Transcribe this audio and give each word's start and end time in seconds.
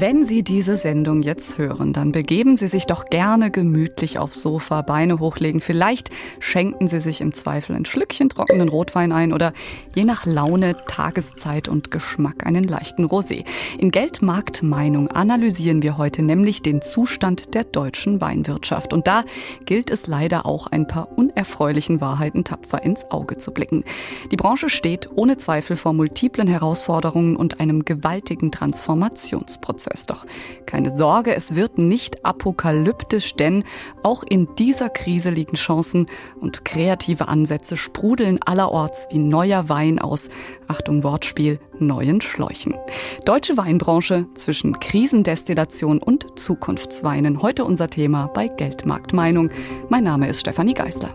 wenn 0.00 0.24
Sie 0.24 0.42
diese 0.42 0.76
Sendung 0.76 1.22
jetzt 1.22 1.58
hören, 1.58 1.92
dann 1.92 2.10
begeben 2.10 2.56
Sie 2.56 2.68
sich 2.68 2.86
doch 2.86 3.04
gerne 3.04 3.50
gemütlich 3.50 4.18
aufs 4.18 4.42
Sofa, 4.42 4.82
Beine 4.82 5.20
hochlegen. 5.20 5.60
Vielleicht 5.60 6.10
schenken 6.40 6.88
Sie 6.88 7.00
sich 7.00 7.20
im 7.20 7.32
Zweifel 7.32 7.76
ein 7.76 7.84
Schlückchen 7.84 8.28
trockenen 8.28 8.68
Rotwein 8.68 9.12
ein 9.12 9.32
oder 9.32 9.52
je 9.94 10.04
nach 10.04 10.26
Laune, 10.26 10.76
Tageszeit 10.86 11.68
und 11.68 11.90
Geschmack 11.90 12.44
einen 12.46 12.64
leichten 12.64 13.04
Rosé. 13.04 13.44
In 13.78 13.90
Geldmarktmeinung 13.90 15.08
analysieren 15.08 15.82
wir 15.82 15.96
heute 15.98 16.22
nämlich 16.22 16.62
den 16.62 16.82
Zustand 16.82 17.54
der 17.54 17.64
deutschen 17.64 18.20
Weinwirtschaft. 18.20 18.92
Und 18.92 19.06
da 19.06 19.24
gilt 19.64 19.90
es 19.90 20.06
leider 20.06 20.46
auch 20.46 20.66
ein 20.66 20.86
paar 20.86 21.16
unerfreulichen 21.16 22.00
Wahrheiten 22.00 22.42
tapfer 22.44 22.82
ins 22.82 23.10
Auge 23.10 23.38
zu 23.38 23.52
blicken. 23.52 23.84
Die 24.32 24.36
Branche 24.36 24.68
steht 24.68 25.10
ohne 25.14 25.36
Zweifel 25.36 25.76
vor 25.76 25.92
multiplen 25.92 26.48
Herausforderungen 26.48 27.36
und 27.36 27.60
einem 27.60 27.84
gewaltigen 27.84 28.50
Transformationsprozess. 28.50 29.83
Prozess. 29.84 30.06
Doch 30.06 30.24
keine 30.66 30.90
Sorge, 30.90 31.34
es 31.34 31.54
wird 31.54 31.78
nicht 31.78 32.24
apokalyptisch, 32.24 33.34
denn 33.34 33.64
auch 34.02 34.22
in 34.22 34.48
dieser 34.56 34.88
Krise 34.88 35.30
liegen 35.30 35.56
Chancen 35.56 36.06
und 36.40 36.64
kreative 36.64 37.28
Ansätze 37.28 37.76
sprudeln 37.76 38.40
allerorts 38.44 39.08
wie 39.10 39.18
neuer 39.18 39.68
Wein 39.68 39.98
aus, 39.98 40.28
Achtung 40.68 41.02
Wortspiel, 41.02 41.60
neuen 41.78 42.20
Schläuchen. 42.20 42.74
Deutsche 43.24 43.56
Weinbranche 43.56 44.26
zwischen 44.34 44.78
Krisendestillation 44.78 45.98
und 45.98 46.38
Zukunftsweinen. 46.38 47.42
Heute 47.42 47.64
unser 47.64 47.90
Thema 47.90 48.28
bei 48.28 48.48
Geldmarktmeinung. 48.48 49.50
Mein 49.88 50.04
Name 50.04 50.28
ist 50.28 50.40
Stefanie 50.40 50.74
Geisler. 50.74 51.14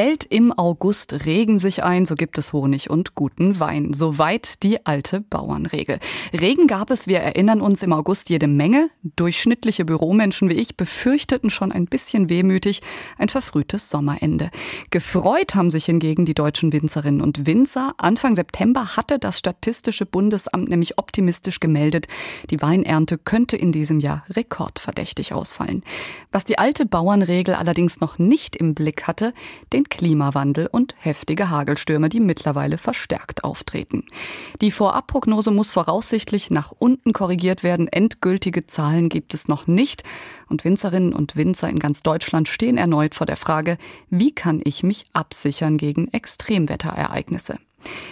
Stellt 0.00 0.24
im 0.24 0.50
August 0.50 1.26
Regen 1.26 1.58
sich 1.58 1.84
ein, 1.84 2.06
so 2.06 2.14
gibt 2.14 2.38
es 2.38 2.54
Honig 2.54 2.88
und 2.88 3.14
guten 3.14 3.60
Wein. 3.60 3.92
Soweit 3.92 4.62
die 4.62 4.86
alte 4.86 5.20
Bauernregel. 5.20 5.98
Regen 6.32 6.68
gab 6.68 6.90
es, 6.90 7.06
wir 7.06 7.18
erinnern 7.18 7.60
uns, 7.60 7.82
im 7.82 7.92
August 7.92 8.30
jede 8.30 8.46
Menge. 8.46 8.88
Durchschnittliche 9.02 9.84
Büromenschen 9.84 10.48
wie 10.48 10.54
ich 10.54 10.78
befürchteten 10.78 11.50
schon 11.50 11.70
ein 11.70 11.84
bisschen 11.84 12.30
wehmütig 12.30 12.80
ein 13.18 13.28
verfrühtes 13.28 13.90
Sommerende. 13.90 14.50
Gefreut 14.88 15.54
haben 15.54 15.70
sich 15.70 15.84
hingegen 15.84 16.24
die 16.24 16.32
deutschen 16.32 16.72
Winzerinnen 16.72 17.20
und 17.20 17.44
Winzer. 17.46 17.92
Anfang 17.98 18.36
September 18.36 18.96
hatte 18.96 19.18
das 19.18 19.38
Statistische 19.38 20.06
Bundesamt 20.06 20.70
nämlich 20.70 20.96
optimistisch 20.96 21.60
gemeldet, 21.60 22.08
die 22.48 22.62
Weinernte 22.62 23.18
könnte 23.18 23.58
in 23.58 23.70
diesem 23.70 24.00
Jahr 24.00 24.24
rekordverdächtig 24.30 25.34
ausfallen. 25.34 25.84
Was 26.32 26.46
die 26.46 26.56
alte 26.56 26.86
Bauernregel 26.86 27.54
allerdings 27.54 28.00
noch 28.00 28.18
nicht 28.18 28.56
im 28.56 28.74
Blick 28.74 29.06
hatte, 29.06 29.34
den 29.74 29.89
Klimawandel 29.90 30.66
und 30.66 30.94
heftige 30.98 31.50
Hagelstürme, 31.50 32.08
die 32.08 32.20
mittlerweile 32.20 32.78
verstärkt 32.78 33.44
auftreten. 33.44 34.04
Die 34.60 34.70
Vorabprognose 34.70 35.50
muss 35.50 35.72
voraussichtlich 35.72 36.50
nach 36.50 36.72
unten 36.78 37.12
korrigiert 37.12 37.62
werden. 37.62 37.88
Endgültige 37.88 38.66
Zahlen 38.66 39.08
gibt 39.08 39.34
es 39.34 39.48
noch 39.48 39.66
nicht. 39.66 40.02
Und 40.48 40.64
Winzerinnen 40.64 41.12
und 41.12 41.36
Winzer 41.36 41.68
in 41.68 41.78
ganz 41.78 42.02
Deutschland 42.02 42.48
stehen 42.48 42.78
erneut 42.78 43.14
vor 43.14 43.26
der 43.26 43.36
Frage, 43.36 43.76
wie 44.08 44.34
kann 44.34 44.60
ich 44.64 44.82
mich 44.82 45.06
absichern 45.12 45.76
gegen 45.76 46.08
Extremwetterereignisse? 46.08 47.58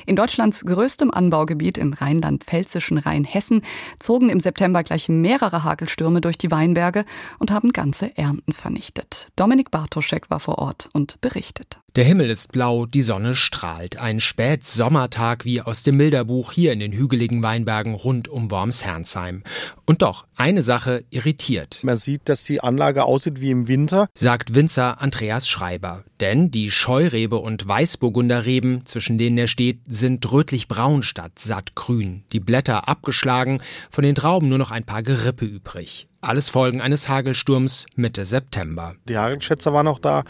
In 0.06 0.16
Deutschlands 0.16 0.64
größtem 0.64 1.11
Anbaugebiet 1.11 1.78
im 1.78 1.92
rheinland-pfälzischen 1.92 2.98
Rheinhessen 2.98 3.62
zogen 3.98 4.28
im 4.28 4.41
September 4.41 4.83
gleich 4.83 5.08
mehrere 5.08 5.64
Hagelstürme 5.64 6.20
durch 6.20 6.38
die 6.38 6.50
Weinberge 6.50 7.05
und 7.38 7.50
haben 7.50 7.72
ganze 7.72 8.16
Ernten 8.16 8.52
vernichtet. 8.52 9.28
Dominik 9.36 9.70
Bartoschek 9.70 10.30
war 10.30 10.41
vor 10.41 10.58
Ort 10.58 10.88
und 10.92 11.20
berichtet. 11.20 11.78
Der 11.97 12.05
Himmel 12.05 12.28
ist 12.28 12.53
blau, 12.53 12.84
die 12.84 13.00
Sonne 13.00 13.34
strahlt. 13.34 13.97
Ein 13.97 14.20
Spätsommertag 14.20 15.47
wie 15.47 15.62
aus 15.62 15.82
dem 15.82 15.97
Bilderbuch 15.97 16.53
hier 16.53 16.72
in 16.75 16.81
den 16.81 16.93
hügeligen 16.93 17.43
Weinbergen 17.43 17.94
rund 17.94 18.28
um 18.28 18.50
Worms-Herrnsheim. 18.50 19.43
Und 19.87 20.03
doch, 20.03 20.26
eine 20.37 20.60
Sache 20.60 21.04
irritiert. 21.09 21.81
Man 21.82 21.97
sieht, 21.97 22.28
dass 22.28 22.44
die 22.44 22.60
Anlage 22.60 23.04
aussieht 23.04 23.41
wie 23.41 23.50
im 23.50 23.69
Winter, 23.69 24.09
sagt 24.15 24.54
Winzer 24.54 25.00
Andreas 25.00 25.49
Schreiber. 25.49 26.04
Denn 26.21 26.50
die 26.50 26.71
Scheurebe 26.71 27.38
und 27.38 27.66
Weißburgunderreben, 27.66 28.84
zwischen 28.84 29.16
denen 29.16 29.38
er 29.38 29.49
steht, 29.49 29.81
sind 29.87 30.31
rötlich-braun 30.31 31.03
statt 31.03 31.38
sattgrün. 31.38 32.22
Die 32.32 32.41
Blätter 32.41 32.87
abgeschlagen, 32.87 33.62
von 33.91 34.05
den 34.05 34.15
Trauben 34.15 34.50
nur 34.50 34.59
noch 34.59 34.70
ein 34.70 34.84
paar 34.84 35.03
Gerippe 35.03 35.47
übrig. 35.47 36.06
Alles 36.21 36.49
Folgen 36.49 36.81
eines 36.81 37.09
Hagelsturms 37.09 37.87
Mitte 37.95 38.27
September. 38.27 38.97
Die 39.09 39.17
Hagelschätzer 39.17 39.73
waren 39.73 39.87
auch 39.87 40.01
da. 40.01 40.25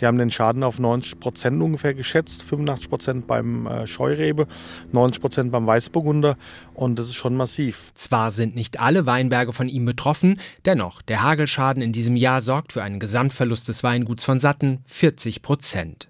Die 0.00 0.06
haben 0.06 0.16
den 0.16 0.30
Schaden 0.30 0.62
auf 0.62 0.78
90 0.78 1.20
Prozent 1.20 1.60
ungefähr 1.60 1.92
geschätzt. 1.92 2.42
85 2.44 2.88
Prozent 2.88 3.26
beim 3.26 3.66
äh, 3.66 3.86
Scheurebe, 3.86 4.46
90 4.92 5.20
Prozent 5.20 5.52
beim 5.52 5.66
Weißburgunder. 5.66 6.38
Und 6.72 6.98
das 6.98 7.08
ist 7.08 7.16
schon 7.16 7.36
massiv. 7.36 7.92
Zwar 7.94 8.30
sind 8.30 8.54
nicht 8.54 8.80
alle 8.80 9.04
Weinberge 9.04 9.52
von 9.52 9.68
ihm 9.68 9.84
betroffen, 9.84 10.40
dennoch, 10.64 11.02
der 11.02 11.22
Hagelschaden 11.22 11.82
in 11.82 11.92
diesem 11.92 12.16
Jahr 12.16 12.40
sorgt 12.40 12.72
für 12.72 12.82
einen 12.82 12.98
Gesamtverlust 12.98 13.68
des 13.68 13.82
Weinguts 13.82 14.24
von 14.24 14.38
satten 14.38 14.82
40 14.86 15.42
Prozent. 15.42 16.08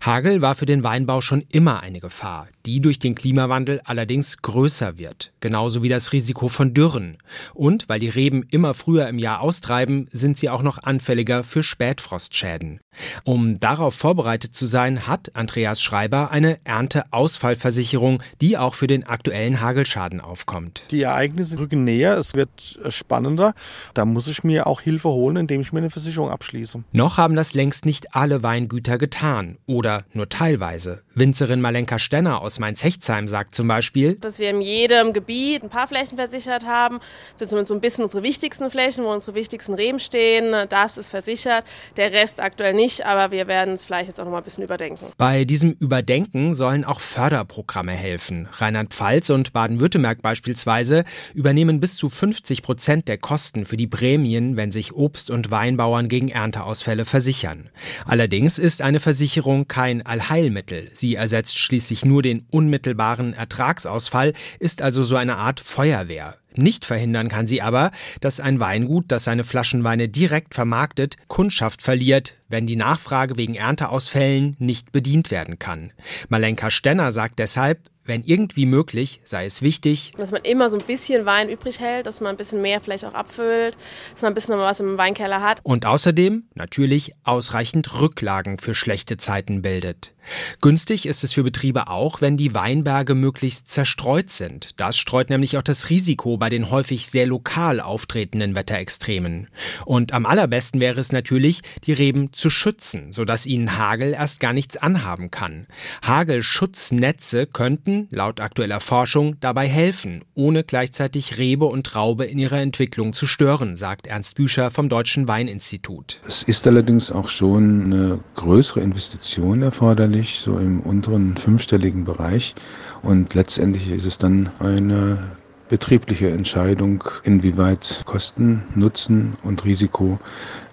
Hagel 0.00 0.40
war 0.40 0.54
für 0.54 0.66
den 0.66 0.82
Weinbau 0.82 1.20
schon 1.20 1.44
immer 1.52 1.80
eine 1.80 2.00
Gefahr, 2.00 2.48
die 2.66 2.80
durch 2.80 2.98
den 2.98 3.14
Klimawandel 3.14 3.80
allerdings 3.84 4.38
größer 4.38 4.98
wird, 4.98 5.32
genauso 5.40 5.82
wie 5.82 5.88
das 5.88 6.12
Risiko 6.12 6.48
von 6.48 6.74
Dürren. 6.74 7.18
Und 7.54 7.88
weil 7.88 8.00
die 8.00 8.08
Reben 8.08 8.44
immer 8.50 8.74
früher 8.74 9.08
im 9.08 9.18
Jahr 9.18 9.40
austreiben, 9.40 10.08
sind 10.12 10.36
sie 10.36 10.48
auch 10.48 10.62
noch 10.62 10.78
anfälliger 10.82 11.44
für 11.44 11.62
Spätfrostschäden. 11.62 12.80
Um 13.24 13.60
darauf 13.60 13.94
vorbereitet 13.94 14.54
zu 14.54 14.66
sein, 14.66 15.06
hat 15.06 15.34
Andreas 15.34 15.80
Schreiber 15.80 16.30
eine 16.30 16.58
Ernteausfallversicherung, 16.64 18.22
die 18.40 18.58
auch 18.58 18.74
für 18.74 18.86
den 18.86 19.04
aktuellen 19.04 19.60
Hagelschaden 19.60 20.20
aufkommt. 20.20 20.84
Die 20.90 21.02
Ereignisse 21.02 21.58
rücken 21.58 21.84
näher, 21.84 22.16
es 22.18 22.34
wird 22.34 22.50
spannender. 22.88 23.54
Da 23.94 24.04
muss 24.04 24.28
ich 24.28 24.44
mir 24.44 24.66
auch 24.66 24.80
Hilfe 24.80 25.08
holen, 25.08 25.36
indem 25.36 25.60
ich 25.60 25.72
mir 25.72 25.78
eine 25.80 25.90
Versicherung 25.90 26.30
abschließe. 26.30 26.82
Noch 26.92 27.16
haben 27.16 27.36
das 27.36 27.54
längst 27.54 27.86
nicht 27.86 28.14
alle 28.14 28.42
Weingüter 28.42 28.98
getan 28.98 29.58
oder 29.66 30.04
nur 30.12 30.28
teilweise. 30.28 31.02
Winzerin 31.14 31.60
Malenka 31.60 31.98
Stenner 31.98 32.40
aus 32.40 32.49
Mainz-Hechtsheim 32.58 33.28
sagt 33.28 33.54
zum 33.54 33.68
Beispiel, 33.68 34.16
dass 34.16 34.38
wir 34.38 34.50
in 34.50 34.60
jedem 34.60 35.12
Gebiet 35.12 35.62
ein 35.62 35.70
paar 35.70 35.88
Flächen 35.88 36.16
versichert 36.16 36.66
haben. 36.66 36.98
Das 37.38 37.50
sind 37.50 37.66
so 37.66 37.74
ein 37.74 37.80
bisschen 37.80 38.04
unsere 38.04 38.22
wichtigsten 38.22 38.70
Flächen, 38.70 39.04
wo 39.04 39.12
unsere 39.12 39.34
wichtigsten 39.34 39.74
Reben 39.74 39.98
stehen. 39.98 40.54
Das 40.68 40.98
ist 40.98 41.10
versichert. 41.10 41.64
Der 41.96 42.12
Rest 42.12 42.40
aktuell 42.40 42.74
nicht, 42.74 43.06
aber 43.06 43.32
wir 43.32 43.46
werden 43.46 43.74
es 43.74 43.84
vielleicht 43.84 44.08
jetzt 44.08 44.20
auch 44.20 44.24
noch 44.24 44.32
mal 44.32 44.38
ein 44.38 44.44
bisschen 44.44 44.64
überdenken. 44.64 45.06
Bei 45.16 45.44
diesem 45.44 45.72
Überdenken 45.72 46.54
sollen 46.54 46.84
auch 46.84 47.00
Förderprogramme 47.00 47.92
helfen. 47.92 48.48
Rheinland-Pfalz 48.52 49.30
und 49.30 49.52
Baden-Württemberg 49.52 50.22
beispielsweise 50.22 51.04
übernehmen 51.34 51.80
bis 51.80 51.96
zu 51.96 52.08
50 52.08 52.62
Prozent 52.62 53.08
der 53.08 53.18
Kosten 53.18 53.66
für 53.66 53.76
die 53.76 53.86
Prämien, 53.86 54.56
wenn 54.56 54.70
sich 54.70 54.92
Obst- 54.92 55.30
und 55.30 55.50
Weinbauern 55.50 56.08
gegen 56.08 56.28
Ernteausfälle 56.28 57.04
versichern. 57.04 57.70
Allerdings 58.04 58.58
ist 58.58 58.82
eine 58.82 59.00
Versicherung 59.00 59.68
kein 59.68 60.04
Allheilmittel. 60.04 60.90
Sie 60.92 61.14
ersetzt 61.14 61.58
schließlich 61.58 62.04
nur 62.04 62.22
den 62.22 62.39
unmittelbaren 62.50 63.32
Ertragsausfall, 63.32 64.32
ist 64.58 64.82
also 64.82 65.02
so 65.02 65.16
eine 65.16 65.36
Art 65.36 65.60
Feuerwehr. 65.60 66.36
Nicht 66.54 66.84
verhindern 66.84 67.28
kann 67.28 67.46
sie 67.46 67.62
aber, 67.62 67.92
dass 68.20 68.40
ein 68.40 68.60
Weingut, 68.60 69.06
das 69.08 69.24
seine 69.24 69.44
Flaschenweine 69.44 70.08
direkt 70.08 70.54
vermarktet, 70.54 71.16
Kundschaft 71.28 71.82
verliert, 71.82 72.34
wenn 72.50 72.66
die 72.66 72.76
Nachfrage 72.76 73.38
wegen 73.38 73.54
Ernteausfällen 73.54 74.56
nicht 74.58 74.92
bedient 74.92 75.30
werden 75.30 75.58
kann. 75.58 75.92
Malenka 76.28 76.70
Stenner 76.70 77.12
sagt 77.12 77.38
deshalb, 77.38 77.88
wenn 78.10 78.24
irgendwie 78.24 78.66
möglich, 78.66 79.20
sei 79.24 79.46
es 79.46 79.62
wichtig, 79.62 80.12
dass 80.16 80.32
man 80.32 80.42
immer 80.42 80.68
so 80.68 80.76
ein 80.78 80.84
bisschen 80.84 81.26
Wein 81.26 81.48
übrig 81.48 81.78
hält, 81.78 82.06
dass 82.06 82.20
man 82.20 82.30
ein 82.30 82.36
bisschen 82.36 82.60
mehr 82.60 82.80
vielleicht 82.80 83.04
auch 83.04 83.14
abfüllt, 83.14 83.76
dass 84.12 84.22
man 84.22 84.32
ein 84.32 84.34
bisschen 84.34 84.56
noch 84.56 84.64
was 84.64 84.80
im 84.80 84.98
Weinkeller 84.98 85.42
hat. 85.42 85.60
Und 85.62 85.86
außerdem 85.86 86.44
natürlich 86.54 87.12
ausreichend 87.22 88.00
Rücklagen 88.00 88.58
für 88.58 88.74
schlechte 88.74 89.16
Zeiten 89.16 89.62
bildet. 89.62 90.12
Günstig 90.60 91.06
ist 91.06 91.24
es 91.24 91.32
für 91.32 91.42
Betriebe 91.42 91.88
auch, 91.88 92.20
wenn 92.20 92.36
die 92.36 92.54
Weinberge 92.54 93.14
möglichst 93.14 93.70
zerstreut 93.70 94.30
sind. 94.30 94.80
Das 94.80 94.96
streut 94.96 95.30
nämlich 95.30 95.56
auch 95.56 95.62
das 95.62 95.90
Risiko 95.90 96.36
bei 96.36 96.48
den 96.48 96.70
häufig 96.70 97.06
sehr 97.06 97.26
lokal 97.26 97.80
auftretenden 97.80 98.54
Wetterextremen. 98.54 99.48
Und 99.84 100.12
am 100.12 100.26
allerbesten 100.26 100.80
wäre 100.80 101.00
es 101.00 101.12
natürlich, 101.12 101.62
die 101.84 101.92
Reben 101.92 102.32
zu 102.40 102.50
schützen, 102.50 103.12
sodass 103.12 103.46
ihnen 103.46 103.78
Hagel 103.78 104.14
erst 104.14 104.40
gar 104.40 104.52
nichts 104.52 104.76
anhaben 104.76 105.30
kann. 105.30 105.66
Hagelschutznetze 106.02 107.46
könnten, 107.46 108.08
laut 108.10 108.40
aktueller 108.40 108.80
Forschung, 108.80 109.36
dabei 109.40 109.68
helfen, 109.68 110.24
ohne 110.34 110.64
gleichzeitig 110.64 111.38
Rebe 111.38 111.66
und 111.66 111.86
Traube 111.86 112.24
in 112.24 112.38
ihrer 112.38 112.60
Entwicklung 112.60 113.12
zu 113.12 113.26
stören, 113.26 113.76
sagt 113.76 114.06
Ernst 114.06 114.34
Büscher 114.34 114.70
vom 114.70 114.88
Deutschen 114.88 115.28
Weininstitut. 115.28 116.20
Es 116.26 116.42
ist 116.42 116.66
allerdings 116.66 117.12
auch 117.12 117.28
schon 117.28 117.84
eine 117.84 118.20
größere 118.34 118.80
Investition 118.80 119.62
erforderlich 119.62 120.40
so 120.40 120.58
im 120.58 120.80
unteren 120.80 121.36
fünfstelligen 121.36 122.04
Bereich. 122.04 122.54
Und 123.02 123.34
letztendlich 123.34 123.88
ist 123.88 124.04
es 124.04 124.18
dann 124.18 124.50
eine 124.58 125.36
betriebliche 125.70 126.28
Entscheidung, 126.30 127.04
inwieweit 127.22 128.02
Kosten, 128.04 128.64
Nutzen 128.74 129.36
und 129.42 129.64
Risiko 129.64 130.18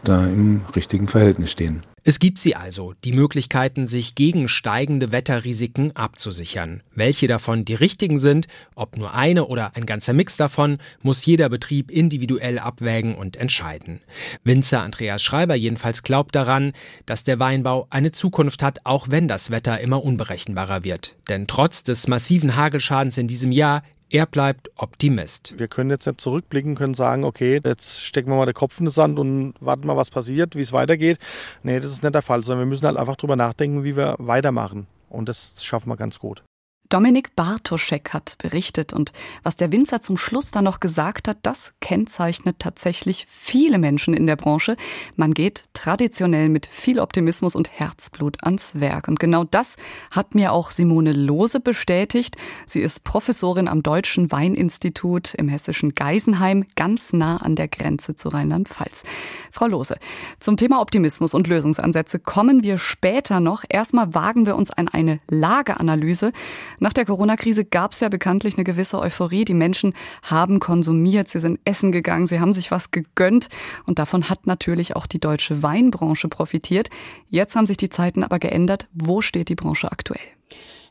da 0.04 0.26
im 0.26 0.62
richtigen 0.76 1.08
Verhältnis 1.08 1.52
stehen. 1.52 1.84
Es 2.04 2.20
gibt 2.20 2.38
sie 2.38 2.56
also, 2.56 2.94
die 3.04 3.12
Möglichkeiten, 3.12 3.86
sich 3.86 4.16
gegen 4.16 4.48
steigende 4.48 5.12
Wetterrisiken 5.12 5.94
abzusichern. 5.94 6.82
Welche 6.96 7.28
davon 7.28 7.66
die 7.66 7.74
richtigen 7.74 8.18
sind, 8.18 8.48
ob 8.76 8.96
nur 8.96 9.14
eine 9.14 9.46
oder 9.46 9.76
ein 9.76 9.86
ganzer 9.86 10.14
Mix 10.14 10.38
davon, 10.38 10.78
muss 11.02 11.26
jeder 11.26 11.50
Betrieb 11.50 11.92
individuell 11.92 12.60
abwägen 12.60 13.14
und 13.14 13.36
entscheiden. 13.36 14.00
Winzer 14.46 14.84
Andreas 14.84 15.22
Schreiber 15.22 15.56
jedenfalls 15.56 16.02
glaubt 16.02 16.34
daran, 16.34 16.72
dass 17.06 17.26
der 17.26 17.40
Weinbau 17.40 17.88
eine 17.90 18.14
Zukunft 18.14 18.64
hat, 18.64 18.86
auch 18.86 19.08
wenn 19.10 19.28
das 19.28 19.52
Wetter 19.52 19.82
immer 19.82 20.02
unberechenbarer 20.02 20.86
wird. 20.86 21.18
Denn 21.28 21.46
trotz 21.46 21.84
des 21.84 22.08
massiven 22.08 22.56
Hagelschadens 22.56 23.18
in 23.18 23.28
diesem 23.28 23.52
Jahr 23.52 23.84
er 24.10 24.26
bleibt 24.26 24.70
Optimist. 24.76 25.54
Wir 25.58 25.68
können 25.68 25.90
jetzt 25.90 26.06
nicht 26.06 26.22
zurückblicken, 26.22 26.76
können 26.76 26.94
sagen, 26.94 27.24
okay, 27.24 27.60
jetzt 27.64 28.04
stecken 28.06 28.30
wir 28.30 28.38
mal 28.38 28.46
den 28.46 28.54
Kopf 28.54 28.80
in 28.80 28.86
den 28.86 28.92
Sand 28.92 29.20
und 29.20 29.54
warten 29.60 29.88
mal, 29.88 29.98
was 29.98 30.10
passiert, 30.10 30.56
wie 30.56 30.62
es 30.62 30.74
weitergeht. 30.74 31.20
Nee, 31.64 31.80
das 31.80 31.92
ist 31.92 32.04
nicht 32.04 32.16
der 32.16 32.22
Fall, 32.22 32.44
sondern 32.44 32.66
wir 32.66 32.70
müssen 32.70 32.86
halt 32.86 32.98
einfach 32.98 33.16
drüber 33.16 33.36
nachdenken, 33.36 33.84
wie 33.84 33.96
wir 33.96 34.16
weitermachen. 34.20 34.88
Und 35.10 35.30
das 35.30 35.64
schaffen 35.64 35.90
wir 35.90 35.98
ganz 35.98 36.20
gut. 36.20 36.44
Dominik 36.90 37.36
Bartoschek 37.36 38.14
hat 38.14 38.38
berichtet 38.38 38.94
und 38.94 39.12
was 39.44 39.58
der 39.58 39.72
Winzer 39.74 40.02
zum 40.02 40.16
Schluss 40.16 40.52
dann 40.52 40.64
noch 40.64 40.80
gesagt 40.80 41.28
hat, 41.28 41.38
das 41.44 41.74
kennzeichnet 41.82 42.60
tatsächlich 42.60 43.26
viele 43.28 43.78
Menschen 43.78 44.14
in 44.14 44.26
der 44.26 44.38
Branche. 44.38 44.78
Man 45.18 45.34
geht 45.34 45.66
traditionell 45.74 46.48
mit 46.48 46.66
viel 46.66 47.00
Optimismus 47.00 47.56
und 47.56 47.70
Herzblut 47.72 48.38
ans 48.44 48.80
Werk. 48.80 49.10
Und 49.10 49.20
genau 49.20 49.44
das 49.44 49.76
hat 50.12 50.34
mir 50.34 50.54
auch 50.54 50.72
Simone 50.72 51.12
Lose 51.12 51.60
bestätigt. 51.60 52.38
Sie 52.66 52.82
ist 52.82 53.04
Professorin 53.04 53.68
am 53.68 53.84
Deutschen 53.84 54.32
Weininstitut 54.32 55.34
im 55.34 55.50
hessischen 55.50 55.94
Geisenheim, 55.94 56.66
ganz 56.76 57.12
nah 57.12 57.38
an 57.38 57.56
der 57.56 57.68
Grenze 57.68 58.16
zu 58.16 58.30
Rheinland-Pfalz. 58.30 59.04
Frau 59.52 59.68
Lose, 59.68 59.98
zum 60.40 60.56
Thema 60.56 60.80
Optimismus 60.80 61.34
und 61.34 61.48
Lösungsansätze 61.48 62.20
kommen 62.20 62.64
wir 62.64 62.78
später 62.78 63.42
noch. 63.42 63.64
Erstmal 63.68 64.14
wagen 64.14 64.46
wir 64.46 64.56
uns 64.56 64.72
an 64.72 64.88
eine 64.88 65.20
Lageanalyse. 65.28 66.32
Nach 66.80 66.94
der 66.94 67.06
Corona-Krise 67.06 67.66
gab 67.66 67.94
es 67.94 68.02
ja 68.02 68.10
bekanntlich 68.10 68.56
eine 68.56 68.64
gewisse 68.64 69.00
Euphorie. 69.00 69.46
Die 69.46 69.54
Menschen 69.54 69.94
haben 70.24 70.60
konsumiert, 70.60 71.28
sie 71.28 71.40
sind 71.40 71.60
essen 71.66 71.92
gegangen, 71.92 72.28
sie 72.28 72.40
haben 72.40 72.54
sich 72.54 72.70
was 72.72 72.92
gegönnt. 72.92 73.48
Und 73.86 74.00
davon 74.00 74.30
hat 74.30 74.46
natürlich 74.46 74.96
auch 74.96 75.08
die 75.08 75.20
deutsche 75.20 75.64
Weinbranche 75.64 76.28
profitiert. 76.28 76.90
Jetzt 77.30 77.56
haben 77.56 77.66
sich 77.66 77.78
die 77.78 77.90
Zeiten 77.90 78.24
aber 78.24 78.40
geändert. 78.40 78.88
Wo 78.94 79.22
steht 79.22 79.50
die 79.50 79.56
Branche 79.56 79.92
aktuell? 79.92 80.22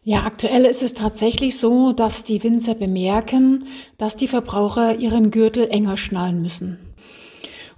Ja, 0.03 0.25
aktuell 0.25 0.65
ist 0.65 0.83
es 0.83 0.95
tatsächlich 0.95 1.59
so, 1.59 1.93
dass 1.93 2.23
die 2.23 2.43
Winzer 2.45 2.77
bemerken, 2.77 3.65
dass 3.99 4.17
die 4.17 4.29
Verbraucher 4.29 4.99
ihren 4.99 5.33
Gürtel 5.33 5.69
enger 5.69 5.97
schnallen 5.97 6.43
müssen. 6.43 6.79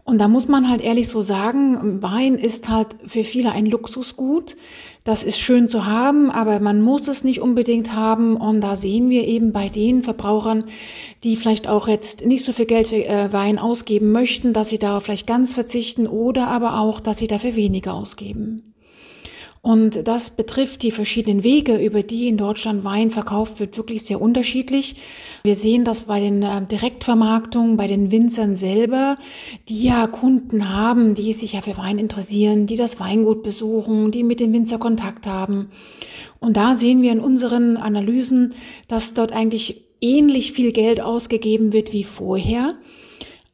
Und 0.09 0.17
da 0.17 0.27
muss 0.27 0.49
man 0.49 0.71
halt 0.71 0.81
ehrlich 0.81 1.07
so 1.11 1.21
sagen, 1.21 2.01
Wein 2.03 2.37
ist 2.37 2.71
halt 2.71 2.97
für 3.07 3.23
viele 3.23 3.53
ein 3.53 3.67
Luxusgut. 3.67 4.57
Das 5.05 5.23
ist 5.23 5.39
schön 5.39 5.69
zu 5.69 5.85
haben, 5.85 6.31
aber 6.31 6.61
man 6.61 6.81
muss 6.81 7.09
es 7.09 7.25
nicht 7.25 7.43
unbedingt 7.43 7.93
haben. 7.93 8.35
Und 8.35 8.63
da 8.63 8.75
sehen 8.75 9.11
wir 9.11 9.29
eben 9.29 9.53
bei 9.53 9.69
den 9.69 10.03
Verbrauchern, 10.03 10.65
die 11.25 11.37
vielleicht 11.37 11.69
auch 11.69 11.89
jetzt 11.89 12.25
nicht 12.25 12.43
so 12.43 12.55
viel 12.55 12.65
Geld 12.65 12.87
für 12.87 13.05
äh, 13.05 13.35
Wein 13.35 13.59
ausgeben 13.59 14.11
möchten, 14.11 14.55
dass 14.55 14.71
sie 14.71 14.79
darauf 14.79 15.05
vielleicht 15.05 15.27
ganz 15.27 15.53
verzichten 15.53 16.07
oder 16.07 16.49
aber 16.49 16.81
auch, 16.81 17.01
dass 17.01 17.19
sie 17.19 17.27
dafür 17.27 17.55
weniger 17.55 17.93
ausgeben. 17.93 18.75
Und 19.61 20.07
das 20.07 20.31
betrifft 20.31 20.83
die 20.83 20.91
verschiedenen 20.91 21.43
Wege, 21.43 21.77
über 21.77 22.03
die 22.03 22.29
in 22.29 22.37
Deutschland 22.37 22.85
Wein 22.85 23.11
verkauft 23.11 23.61
wird, 23.61 23.77
wirklich 23.77 24.05
sehr 24.05 24.21
unterschiedlich. 24.21 24.97
Wir 25.43 25.57
sehen 25.57 25.85
das 25.85 26.03
bei 26.03 26.21
den 26.21 26.43
äh, 26.43 26.65
Direktvermarktungen, 26.65 27.77
bei 27.77 27.87
den 27.87 28.11
Winzern 28.11 28.55
selber, 28.55 29.17
die 29.69 29.85
ja 29.85 30.07
Kunden 30.07 30.69
haben, 30.69 31.15
die 31.15 31.33
sich 31.33 31.55
ja 31.55 31.61
für 31.61 31.77
Wein 31.77 31.99
interessieren, 31.99 32.67
die 32.67 32.77
das 32.77 33.01
Weingut 33.01 33.43
besuchen, 33.43 34.11
die 34.11 34.23
mit 34.23 34.41
dem 34.41 34.53
Winzer 34.53 34.79
Kontakt 34.79 35.27
haben. 35.27 35.71
Und 36.41 36.57
da 36.57 36.75
sehen 36.75 37.03
wir 37.03 37.13
in 37.13 37.21
unseren 37.21 37.77
Analysen, 37.77 38.55
dass 38.87 39.15
dort 39.15 39.33
eigentlich 39.33 39.85
ähnlich 40.01 40.53
viel 40.53 40.73
Geld 40.73 41.01
ausgegeben 41.01 41.73
wird 41.73 41.93
wie 41.93 42.05
vorher. 42.05 42.75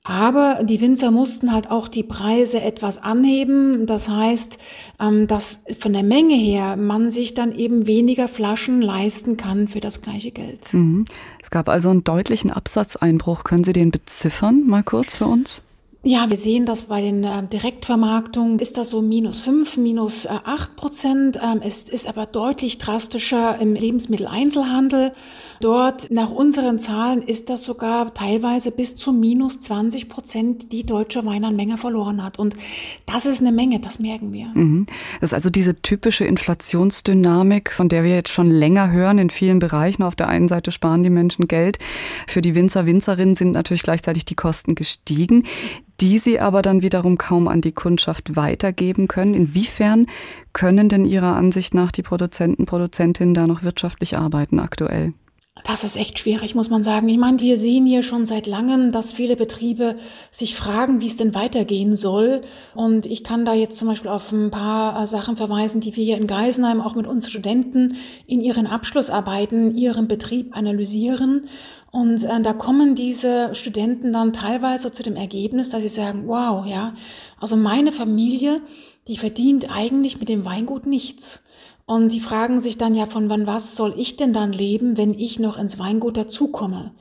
Aber 0.07 0.61
die 0.63 0.83
Winzer 0.83 1.11
mussten 1.11 1.51
halt 1.51 1.71
auch 1.71 1.89
die 1.89 2.03
Preise 2.03 2.61
etwas 2.61 3.03
anheben. 3.03 3.87
Das 3.87 4.11
heißt, 4.11 4.59
ähm, 5.01 5.27
dass 5.27 5.61
von 5.81 5.95
der 5.95 6.03
Menge 6.03 6.35
her 6.35 6.77
man 6.77 7.11
sich 7.11 7.33
dann 7.33 7.53
eben 7.53 7.87
weniger 7.87 8.29
Flaschen 8.29 8.83
leisten 8.83 9.39
kann 9.39 9.67
für 9.67 9.81
das 9.81 10.03
gleiche 10.03 10.31
Geld. 10.31 10.73
Mhm. 10.75 11.07
Es 11.43 11.51
gab 11.51 11.71
also 11.71 11.89
einen 11.89 12.05
deutlichen 12.05 12.51
Absatzeinbruch. 12.51 13.45
Können 13.45 13.65
Sie 13.65 13.73
den 13.73 13.91
beziffern, 13.91 14.67
mal 14.67 14.83
kurz 14.83 15.17
für 15.17 15.27
uns? 15.27 15.63
Ja, 16.07 16.29
wir 16.29 16.37
sehen 16.37 16.67
dass 16.67 16.83
bei 16.83 17.01
den 17.01 17.25
äh, 17.25 17.47
Direktvermarktungen 17.47 18.59
ist 18.59 18.77
das 18.77 18.91
so 18.91 19.01
minus 19.01 19.39
fünf, 19.39 19.79
minus 19.79 20.27
äh, 20.27 20.29
acht 20.45 20.77
Prozent. 20.77 21.39
Ähm, 21.43 21.63
es 21.65 21.85
ist 21.85 22.07
aber 22.07 22.27
deutlich 22.27 22.77
drastischer 22.77 23.59
im 23.59 23.73
Lebensmitteleinzelhandel. 23.73 25.13
Dort, 25.65 26.11
nach 26.11 26.31
unseren 26.31 26.79
Zahlen, 26.79 27.23
ist 27.23 27.49
das 27.49 27.63
sogar 27.63 28.13
teilweise 28.13 28.71
bis 28.71 28.97
zu 28.97 29.15
minus 29.15 29.61
20 29.61 30.11
Prozent, 30.11 30.73
die 30.73 30.85
deutsche 30.85 31.25
Weinanmenge 31.25 31.79
verloren 31.79 32.23
hat. 32.23 32.39
Und 32.39 32.55
das 33.07 33.25
ist 33.25 33.41
eine 33.41 33.51
Menge, 33.51 33.81
das 33.81 33.99
merken 33.99 34.31
wir. 34.31 34.49
Mhm. 34.49 34.85
Das 35.23 35.31
ist 35.31 35.35
also 35.35 35.49
diese 35.49 35.81
typische 35.81 36.27
Inflationsdynamik, 36.27 37.73
von 37.73 37.89
der 37.89 38.05
wir 38.05 38.15
jetzt 38.15 38.29
schon 38.29 38.51
länger 38.51 38.93
hören 38.93 39.17
in 39.17 39.31
vielen 39.31 39.59
Bereichen. 39.59 40.03
Auf 40.03 40.15
der 40.15 40.29
einen 40.29 40.49
Seite 40.49 40.71
sparen 40.71 41.03
die 41.03 41.09
Menschen 41.09 41.49
Geld. 41.49 41.79
Für 42.27 42.43
die 42.43 42.55
Winzer, 42.55 42.85
Winzerinnen 42.85 43.35
sind 43.35 43.53
natürlich 43.53 43.85
gleichzeitig 43.85 44.27
die 44.27 44.37
Kosten 44.37 44.75
gestiegen 44.75 45.45
die 46.01 46.19
sie 46.19 46.41
aber 46.41 46.61
dann 46.61 46.83
wiederum 46.83 47.19
kaum 47.19 47.47
an 47.47 47.61
die 47.61 47.71
Kundschaft 47.71 48.35
weitergeben 48.35 49.07
können. 49.07 49.33
Inwiefern 49.33 50.07
können 50.53 50.89
denn 50.89 51.05
Ihrer 51.05 51.37
Ansicht 51.37 51.73
nach 51.73 51.93
die 51.93 52.03
Produzenten, 52.03 52.67
Produzentinnen 52.67 53.33
da 53.33 53.47
noch 53.47 53.63
wirtschaftlich 53.63 54.19
arbeiten 54.19 54.59
aktuell? 54.59 55.15
Das 55.67 55.83
ist 55.83 55.97
echt 55.97 56.19
schwierig, 56.19 56.55
muss 56.55 56.69
man 56.69 56.83
sagen. 56.83 57.09
Ich 57.09 57.17
meine, 57.17 57.41
wir 57.41 57.57
sehen 57.57 57.87
hier 57.87 58.03
schon 58.03 58.27
seit 58.27 58.47
langem, 58.47 58.93
dass 58.93 59.15
viele 59.15 59.35
Betriebe 59.35 59.97
sich 60.31 60.55
fragen, 60.55 61.01
wie 61.01 61.07
es 61.07 61.17
denn 61.17 61.35
weitergehen 61.35 61.97
soll. 61.97 62.43
Und 62.75 63.07
ich 63.07 63.25
kann 63.25 63.47
da 63.47 63.55
jetzt 63.55 63.79
zum 63.79 63.89
Beispiel 63.89 64.11
auf 64.11 64.31
ein 64.31 64.51
paar 64.51 65.03
äh, 65.03 65.07
Sachen 65.07 65.37
verweisen, 65.37 65.81
die 65.81 65.97
wir 65.97 66.05
hier 66.05 66.19
in 66.19 66.27
Geisenheim 66.27 66.83
auch 66.83 66.95
mit 66.95 67.07
unseren 67.07 67.31
Studenten 67.31 67.97
in 68.27 68.43
ihren 68.43 68.67
Abschlussarbeiten, 68.67 69.75
ihren 69.75 70.07
Betrieb 70.07 70.55
analysieren. 70.55 71.49
Und 71.91 72.25
äh, 72.25 72.43
da 72.43 72.53
kommen 72.53 72.95
diese 72.95 73.55
Studenten 73.55 74.13
dann 74.13 74.35
teilweise 74.35 74.93
zu 74.93 75.03
dem 75.03 75.17
Ergebnis, 75.17 75.71
dass 75.71 75.81
sie 75.81 75.89
sagen, 75.89 76.25
wow, 76.27 76.67
ja, 76.67 76.93
also 77.41 77.57
meine 77.57 77.91
Familie, 77.91 78.61
die 79.09 79.17
verdient 79.17 79.75
eigentlich 79.75 80.21
mit 80.21 80.29
dem 80.29 80.45
Weingut 80.45 80.85
nichts. 80.85 81.43
Und 81.87 82.13
die 82.13 82.21
fragen 82.21 82.61
sich 82.61 82.79
dann 82.79 82.95
ja, 82.95 83.07
von 83.07 83.29
wann 83.29 83.47
was 83.47 83.77
soll 83.77 83.95
ich 83.99 84.17
denn 84.17 84.33
dann 84.33 84.53
leben, 84.53 84.97
wenn 84.97 85.13
ich 85.15 85.39
noch 85.39 85.59
ins 85.59 85.79
Weingut 85.79 86.17
dazukomme? 86.17 86.93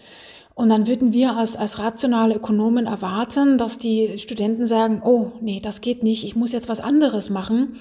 Und 0.56 0.70
dann 0.70 0.88
würden 0.88 1.14
wir 1.14 1.36
als, 1.36 1.56
als 1.56 1.80
rationale 1.80 2.36
Ökonomen 2.36 2.86
erwarten, 2.86 3.58
dass 3.58 3.80
die 3.80 4.18
Studenten 4.20 4.68
sagen, 4.68 5.02
oh, 5.04 5.32
nee, 5.42 5.60
das 5.64 5.82
geht 5.82 6.04
nicht, 6.04 6.26
ich 6.26 6.36
muss 6.36 6.52
jetzt 6.52 6.70
was 6.70 6.80
anderes 6.80 7.30
machen. 7.30 7.78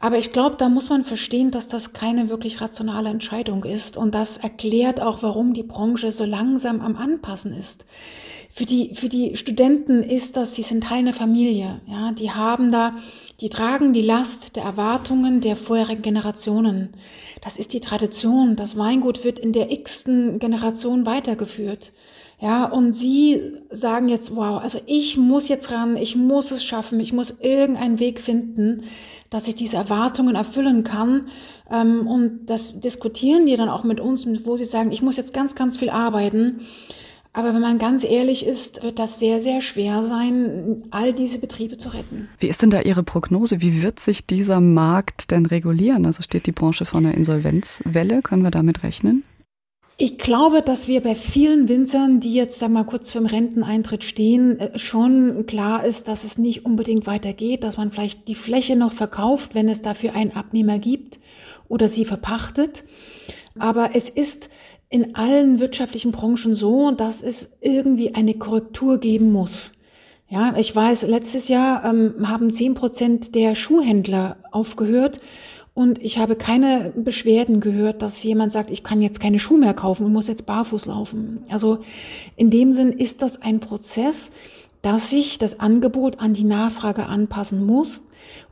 Aber 0.00 0.18
ich 0.18 0.32
glaube, 0.32 0.56
da 0.56 0.68
muss 0.68 0.90
man 0.90 1.04
verstehen, 1.04 1.50
dass 1.50 1.66
das 1.66 1.94
keine 1.94 2.28
wirklich 2.28 2.60
rationale 2.60 3.08
Entscheidung 3.08 3.64
ist. 3.64 3.96
Und 3.96 4.14
das 4.14 4.36
erklärt 4.36 5.00
auch, 5.00 5.22
warum 5.22 5.54
die 5.54 5.62
Branche 5.62 6.12
so 6.12 6.26
langsam 6.26 6.82
am 6.82 6.96
Anpassen 6.96 7.54
ist. 7.54 7.86
Für 8.50 8.66
die, 8.66 8.94
für 8.94 9.08
die 9.08 9.36
Studenten 9.36 10.02
ist 10.02 10.36
das, 10.36 10.54
sie 10.56 10.62
sind 10.62 10.84
Teil 10.84 10.98
einer 10.98 11.14
Familie. 11.14 11.80
Ja, 11.86 12.12
die 12.12 12.32
haben 12.32 12.70
da 12.70 12.96
die 13.40 13.48
tragen 13.48 13.92
die 13.92 14.02
Last 14.02 14.56
der 14.56 14.64
Erwartungen 14.64 15.40
der 15.40 15.56
vorherigen 15.56 16.02
Generationen. 16.02 16.90
Das 17.42 17.56
ist 17.58 17.72
die 17.72 17.80
Tradition. 17.80 18.56
Das 18.56 18.76
Weingut 18.76 19.24
wird 19.24 19.38
in 19.38 19.52
der 19.52 19.70
x-ten 19.70 20.38
Generation 20.38 21.04
weitergeführt. 21.04 21.92
Ja, 22.40 22.64
und 22.64 22.92
sie 22.92 23.40
sagen 23.70 24.08
jetzt, 24.08 24.34
wow, 24.34 24.60
also 24.60 24.80
ich 24.86 25.16
muss 25.16 25.48
jetzt 25.48 25.70
ran, 25.70 25.96
ich 25.96 26.16
muss 26.16 26.50
es 26.50 26.64
schaffen, 26.64 27.00
ich 27.00 27.12
muss 27.12 27.38
irgendeinen 27.40 28.00
Weg 28.00 28.20
finden, 28.20 28.84
dass 29.30 29.48
ich 29.48 29.54
diese 29.54 29.76
Erwartungen 29.76 30.34
erfüllen 30.34 30.84
kann. 30.84 31.28
Ähm, 31.70 32.06
und 32.06 32.46
das 32.46 32.80
diskutieren 32.80 33.46
die 33.46 33.56
dann 33.56 33.68
auch 33.68 33.84
mit 33.84 34.00
uns, 34.00 34.26
wo 34.44 34.56
sie 34.56 34.64
sagen, 34.64 34.92
ich 34.92 35.02
muss 35.02 35.16
jetzt 35.16 35.32
ganz, 35.32 35.54
ganz 35.54 35.76
viel 35.76 35.90
arbeiten. 35.90 36.60
Aber 37.36 37.52
wenn 37.52 37.60
man 37.60 37.78
ganz 37.78 38.04
ehrlich 38.04 38.46
ist, 38.46 38.84
wird 38.84 39.00
das 39.00 39.18
sehr, 39.18 39.40
sehr 39.40 39.60
schwer 39.60 40.04
sein, 40.04 40.84
all 40.92 41.12
diese 41.12 41.40
Betriebe 41.40 41.76
zu 41.76 41.88
retten. 41.88 42.28
Wie 42.38 42.46
ist 42.46 42.62
denn 42.62 42.70
da 42.70 42.80
Ihre 42.80 43.02
Prognose? 43.02 43.60
Wie 43.60 43.82
wird 43.82 43.98
sich 43.98 44.24
dieser 44.24 44.60
Markt 44.60 45.32
denn 45.32 45.44
regulieren? 45.44 46.06
Also 46.06 46.22
steht 46.22 46.46
die 46.46 46.52
Branche 46.52 46.84
vor 46.84 47.00
einer 47.00 47.12
Insolvenzwelle? 47.12 48.22
Können 48.22 48.44
wir 48.44 48.52
damit 48.52 48.84
rechnen? 48.84 49.24
Ich 49.96 50.18
glaube, 50.18 50.62
dass 50.62 50.86
wir 50.86 51.00
bei 51.00 51.16
vielen 51.16 51.68
Winzern, 51.68 52.20
die 52.20 52.34
jetzt 52.34 52.60
sag 52.60 52.70
mal 52.70 52.84
kurz 52.84 53.10
vorm 53.10 53.26
Renteneintritt 53.26 54.04
stehen, 54.04 54.60
äh, 54.60 54.78
schon 54.78 55.46
klar 55.46 55.84
ist, 55.84 56.06
dass 56.06 56.22
es 56.22 56.38
nicht 56.38 56.64
unbedingt 56.64 57.08
weitergeht, 57.08 57.64
dass 57.64 57.76
man 57.76 57.90
vielleicht 57.90 58.28
die 58.28 58.34
Fläche 58.36 58.76
noch 58.76 58.92
verkauft, 58.92 59.56
wenn 59.56 59.68
es 59.68 59.82
dafür 59.82 60.14
einen 60.14 60.32
Abnehmer 60.32 60.78
gibt 60.78 61.18
oder 61.68 61.88
sie 61.88 62.04
verpachtet. 62.04 62.84
Aber 63.58 63.90
es 63.94 64.08
ist 64.08 64.50
in 64.94 65.16
allen 65.16 65.58
wirtschaftlichen 65.58 66.12
Branchen 66.12 66.54
so, 66.54 66.92
dass 66.92 67.20
es 67.20 67.50
irgendwie 67.60 68.14
eine 68.14 68.34
Korrektur 68.34 68.98
geben 68.98 69.32
muss. 69.32 69.72
Ja, 70.28 70.54
ich 70.56 70.74
weiß, 70.74 71.08
letztes 71.08 71.48
Jahr 71.48 71.84
ähm, 71.84 72.28
haben 72.28 72.52
zehn 72.52 72.74
Prozent 72.74 73.34
der 73.34 73.56
Schuhhändler 73.56 74.36
aufgehört 74.52 75.20
und 75.74 76.00
ich 76.00 76.18
habe 76.18 76.36
keine 76.36 76.92
Beschwerden 76.94 77.58
gehört, 77.58 78.02
dass 78.02 78.22
jemand 78.22 78.52
sagt, 78.52 78.70
ich 78.70 78.84
kann 78.84 79.02
jetzt 79.02 79.18
keine 79.18 79.40
Schuhe 79.40 79.58
mehr 79.58 79.74
kaufen 79.74 80.06
und 80.06 80.12
muss 80.12 80.28
jetzt 80.28 80.46
barfuß 80.46 80.86
laufen. 80.86 81.42
Also 81.48 81.80
in 82.36 82.50
dem 82.50 82.72
Sinn 82.72 82.92
ist 82.92 83.20
das 83.20 83.42
ein 83.42 83.58
Prozess, 83.58 84.30
dass 84.80 85.10
sich 85.10 85.38
das 85.38 85.58
Angebot 85.58 86.20
an 86.20 86.34
die 86.34 86.44
Nachfrage 86.44 87.06
anpassen 87.06 87.66
muss. 87.66 88.04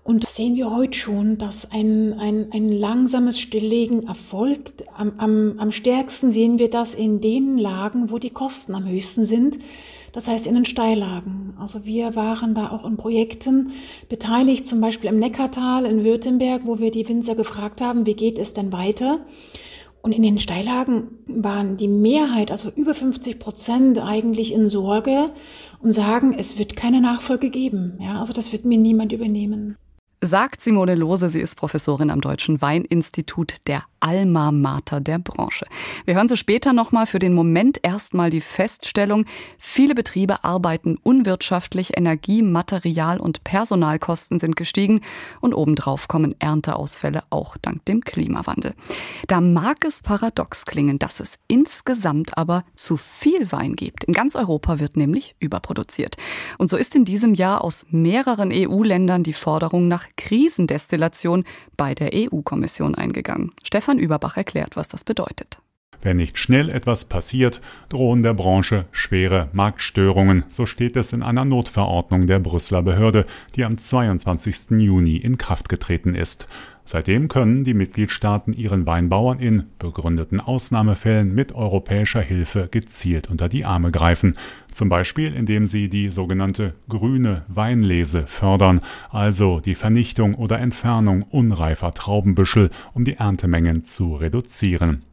Und 0.04 0.24
das 0.24 0.34
sehen 0.36 0.56
wir 0.56 0.74
heute 0.74 0.98
schon, 0.98 1.38
dass 1.38 1.70
ein, 1.70 2.14
ein, 2.18 2.48
ein 2.52 2.72
langsames 2.72 3.38
Stilllegen 3.38 4.06
erfolgt. 4.06 4.84
Am, 4.96 5.12
am, 5.18 5.58
am 5.58 5.70
stärksten 5.70 6.32
sehen 6.32 6.58
wir 6.58 6.70
das 6.70 6.94
in 6.94 7.20
den 7.20 7.56
Lagen, 7.56 8.10
wo 8.10 8.18
die 8.18 8.30
Kosten 8.30 8.74
am 8.74 8.88
höchsten 8.88 9.26
sind. 9.26 9.58
Das 10.12 10.28
heißt 10.28 10.46
in 10.46 10.54
den 10.54 10.64
Steillagen. 10.64 11.54
Also 11.58 11.84
wir 11.84 12.16
waren 12.16 12.54
da 12.54 12.70
auch 12.70 12.84
in 12.84 12.96
Projekten 12.96 13.72
beteiligt, 14.08 14.66
zum 14.66 14.80
Beispiel 14.80 15.08
im 15.08 15.18
Neckartal 15.18 15.86
in 15.86 16.04
Württemberg, 16.04 16.62
wo 16.64 16.78
wir 16.78 16.90
die 16.90 17.08
Winzer 17.08 17.34
gefragt 17.34 17.80
haben, 17.80 18.04
wie 18.04 18.14
geht 18.14 18.38
es 18.38 18.52
denn 18.52 18.72
weiter? 18.72 19.20
Und 20.02 20.12
in 20.12 20.22
den 20.22 20.40
Steillagen 20.40 21.18
waren 21.26 21.76
die 21.76 21.88
Mehrheit, 21.88 22.50
also 22.50 22.70
über 22.74 22.92
50 22.92 23.38
Prozent 23.38 23.98
eigentlich 24.00 24.52
in 24.52 24.68
Sorge 24.68 25.30
und 25.82 25.92
sagen, 25.92 26.34
es 26.38 26.58
wird 26.58 26.76
keine 26.76 27.00
Nachfolge 27.00 27.50
geben. 27.50 27.98
Ja, 28.00 28.20
also 28.20 28.32
das 28.32 28.52
wird 28.52 28.64
mir 28.64 28.78
niemand 28.78 29.12
übernehmen. 29.12 29.76
Sagt 30.20 30.60
Simone 30.60 30.94
Lose, 30.94 31.28
sie 31.28 31.40
ist 31.40 31.56
Professorin 31.56 32.10
am 32.10 32.20
Deutschen 32.20 32.62
Weininstitut 32.62 33.66
der 33.66 33.82
Alma 34.02 34.50
Mater 34.50 35.00
der 35.00 35.18
Branche. 35.18 35.64
Wir 36.04 36.16
hören 36.16 36.28
sie 36.28 36.36
später 36.36 36.72
nochmal 36.72 37.06
für 37.06 37.20
den 37.20 37.34
Moment 37.34 37.78
erstmal 37.82 38.30
die 38.30 38.40
Feststellung, 38.40 39.24
viele 39.58 39.94
Betriebe 39.94 40.42
arbeiten 40.44 40.98
unwirtschaftlich, 41.02 41.96
Energie, 41.96 42.42
Material 42.42 43.20
und 43.20 43.44
Personalkosten 43.44 44.38
sind 44.38 44.56
gestiegen 44.56 45.00
und 45.40 45.54
obendrauf 45.54 46.08
kommen 46.08 46.34
Ernteausfälle 46.40 47.22
auch 47.30 47.56
dank 47.56 47.84
dem 47.84 48.00
Klimawandel. 48.00 48.74
Da 49.28 49.40
mag 49.40 49.84
es 49.86 50.02
paradox 50.02 50.66
klingen, 50.66 50.98
dass 50.98 51.20
es 51.20 51.38
insgesamt 51.46 52.36
aber 52.36 52.64
zu 52.74 52.96
viel 52.96 53.52
Wein 53.52 53.76
gibt. 53.76 54.04
In 54.04 54.14
ganz 54.14 54.34
Europa 54.34 54.80
wird 54.80 54.96
nämlich 54.96 55.36
überproduziert. 55.38 56.16
Und 56.58 56.70
so 56.70 56.76
ist 56.76 56.96
in 56.96 57.04
diesem 57.04 57.34
Jahr 57.34 57.62
aus 57.62 57.86
mehreren 57.90 58.50
EU-Ländern 58.52 59.22
die 59.22 59.32
Forderung 59.32 59.86
nach 59.88 60.06
Krisendestillation 60.16 61.44
bei 61.76 61.94
der 61.94 62.10
EU-Kommission 62.14 62.94
eingegangen. 62.94 63.52
Stefan 63.62 63.91
Stefan 63.92 63.98
Überbach 63.98 64.38
erklärt, 64.38 64.76
was 64.76 64.88
das 64.88 65.04
bedeutet. 65.04 65.58
Wenn 66.00 66.16
nicht 66.16 66.38
schnell 66.38 66.70
etwas 66.70 67.04
passiert, 67.04 67.60
drohen 67.90 68.22
der 68.22 68.32
Branche 68.32 68.86
schwere 68.90 69.50
Marktstörungen, 69.52 70.44
so 70.48 70.64
steht 70.64 70.96
es 70.96 71.12
in 71.12 71.22
einer 71.22 71.44
Notverordnung 71.44 72.26
der 72.26 72.38
Brüsseler 72.38 72.82
Behörde, 72.82 73.26
die 73.54 73.64
am 73.64 73.76
22. 73.76 74.80
Juni 74.80 75.16
in 75.16 75.36
Kraft 75.36 75.68
getreten 75.68 76.14
ist. 76.14 76.48
Seitdem 76.84 77.28
können 77.28 77.64
die 77.64 77.74
Mitgliedstaaten 77.74 78.52
ihren 78.52 78.86
Weinbauern 78.86 79.38
in 79.38 79.64
begründeten 79.78 80.40
Ausnahmefällen 80.40 81.34
mit 81.34 81.54
europäischer 81.54 82.20
Hilfe 82.20 82.68
gezielt 82.70 83.30
unter 83.30 83.48
die 83.48 83.64
Arme 83.64 83.90
greifen, 83.90 84.36
zum 84.70 84.88
Beispiel 84.88 85.32
indem 85.32 85.66
sie 85.66 85.88
die 85.88 86.08
sogenannte 86.08 86.74
grüne 86.88 87.44
Weinlese 87.48 88.26
fördern, 88.26 88.80
also 89.10 89.60
die 89.60 89.76
Vernichtung 89.76 90.34
oder 90.34 90.58
Entfernung 90.58 91.22
unreifer 91.22 91.94
Traubenbüschel, 91.94 92.70
um 92.94 93.04
die 93.04 93.14
Erntemengen 93.14 93.84
zu 93.84 94.16
reduzieren. 94.16 95.04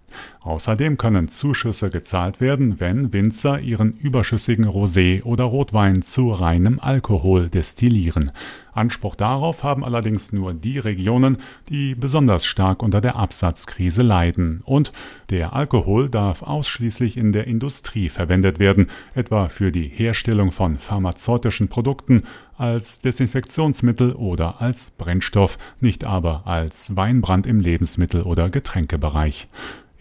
Außerdem 0.42 0.98
können 0.98 1.28
Zuschüsse 1.28 1.89
gezahlt 1.89 2.42
werden, 2.42 2.80
wenn 2.80 3.13
Winzer 3.13 3.60
ihren 3.60 3.94
überschüssigen 3.98 4.66
Rosé 4.66 5.24
oder 5.24 5.44
Rotwein 5.44 6.01
zu 6.01 6.30
reinem 6.30 6.80
Alkohol 6.80 7.50
destillieren. 7.50 8.32
Anspruch 8.74 9.16
darauf 9.16 9.63
haben 9.63 9.84
allerdings 9.84 10.32
nur 10.32 10.54
die 10.54 10.80
Regionen, 10.80 11.38
die 11.68 11.96
besonders 11.96 12.46
stark 12.46 12.82
unter 12.82 13.01
der 13.01 13.16
Absatzkrise 13.16 14.01
leiden. 14.01 14.62
Und 14.63 14.94
der 15.30 15.54
Alkohol 15.54 16.10
darf 16.10 16.42
ausschließlich 16.42 17.18
in 17.18 17.32
der 17.32 17.48
Industrie 17.48 18.10
verwendet 18.10 18.60
werden, 18.60 18.88
etwa 19.13 19.50
für 19.50 19.72
die 19.72 19.88
Herstellung 19.88 20.51
von 20.51 20.78
pharmazeutischen 20.78 21.68
Produkten, 21.68 22.24
als 22.58 23.00
Desinfektionsmittel 23.01 24.13
oder 24.13 24.62
als 24.62 24.92
Brennstoff, 24.92 25.58
nicht 25.80 26.04
aber 26.04 26.46
als 26.46 26.96
Weinbrand 26.96 27.48
im 27.48 27.60
Lebensmittel- 27.60 28.24
oder 28.24 28.50
Getränkebereich. 28.50 29.48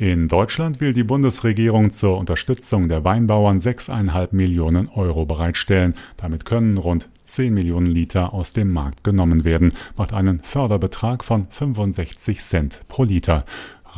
In 0.01 0.29
Deutschland 0.29 0.81
will 0.81 0.93
die 0.93 1.03
Bundesregierung 1.03 1.91
zur 1.91 2.19
Unterstützung 2.19 2.87
der 2.87 3.03
Weinbauern 3.03 3.59
6,5 3.59 4.29
Millionen 4.31 4.89
Euro 4.91 5.27
bereitstellen. 5.27 5.97
Damit 6.17 6.45
können 6.45 6.79
rund 6.79 7.09
10 7.25 7.53
Millionen 7.53 7.87
Liter 7.87 8.33
aus 8.33 8.53
dem 8.53 8.71
Markt 8.71 9.03
genommen 9.03 9.43
werden, 9.43 9.73
macht 9.97 10.13
einen 10.13 10.39
Förderbetrag 10.39 11.25
von 11.25 11.49
65 11.51 12.39
Cent 12.39 12.83
pro 12.87 13.03
Liter. 13.03 13.45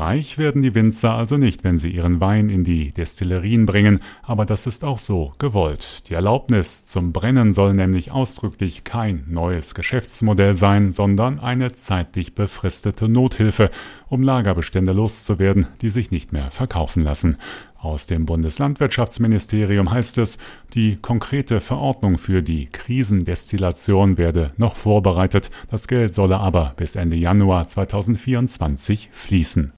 Reich 0.00 0.38
werden 0.38 0.62
die 0.62 0.74
Winzer 0.74 1.12
also 1.12 1.36
nicht, 1.36 1.62
wenn 1.62 1.76
sie 1.76 1.90
ihren 1.90 2.20
Wein 2.22 2.48
in 2.48 2.64
die 2.64 2.90
Destillerien 2.90 3.66
bringen, 3.66 4.00
aber 4.22 4.46
das 4.46 4.66
ist 4.66 4.82
auch 4.82 4.96
so 4.96 5.34
gewollt. 5.36 6.08
Die 6.08 6.14
Erlaubnis 6.14 6.86
zum 6.86 7.12
Brennen 7.12 7.52
soll 7.52 7.74
nämlich 7.74 8.10
ausdrücklich 8.10 8.84
kein 8.84 9.26
neues 9.28 9.74
Geschäftsmodell 9.74 10.54
sein, 10.54 10.90
sondern 10.90 11.38
eine 11.38 11.72
zeitlich 11.72 12.34
befristete 12.34 13.10
Nothilfe, 13.10 13.70
um 14.08 14.22
Lagerbestände 14.22 14.92
loszuwerden, 14.92 15.66
die 15.82 15.90
sich 15.90 16.10
nicht 16.10 16.32
mehr 16.32 16.50
verkaufen 16.50 17.04
lassen. 17.04 17.36
Aus 17.76 18.06
dem 18.06 18.24
Bundeslandwirtschaftsministerium 18.24 19.90
heißt 19.90 20.16
es, 20.16 20.38
die 20.72 20.96
konkrete 20.96 21.60
Verordnung 21.60 22.16
für 22.16 22.42
die 22.42 22.68
Krisendestillation 22.68 24.16
werde 24.16 24.54
noch 24.56 24.76
vorbereitet, 24.76 25.50
das 25.70 25.88
Geld 25.88 26.14
solle 26.14 26.38
aber 26.38 26.72
bis 26.78 26.96
Ende 26.96 27.16
Januar 27.16 27.68
2024 27.68 29.10
fließen. 29.12 29.74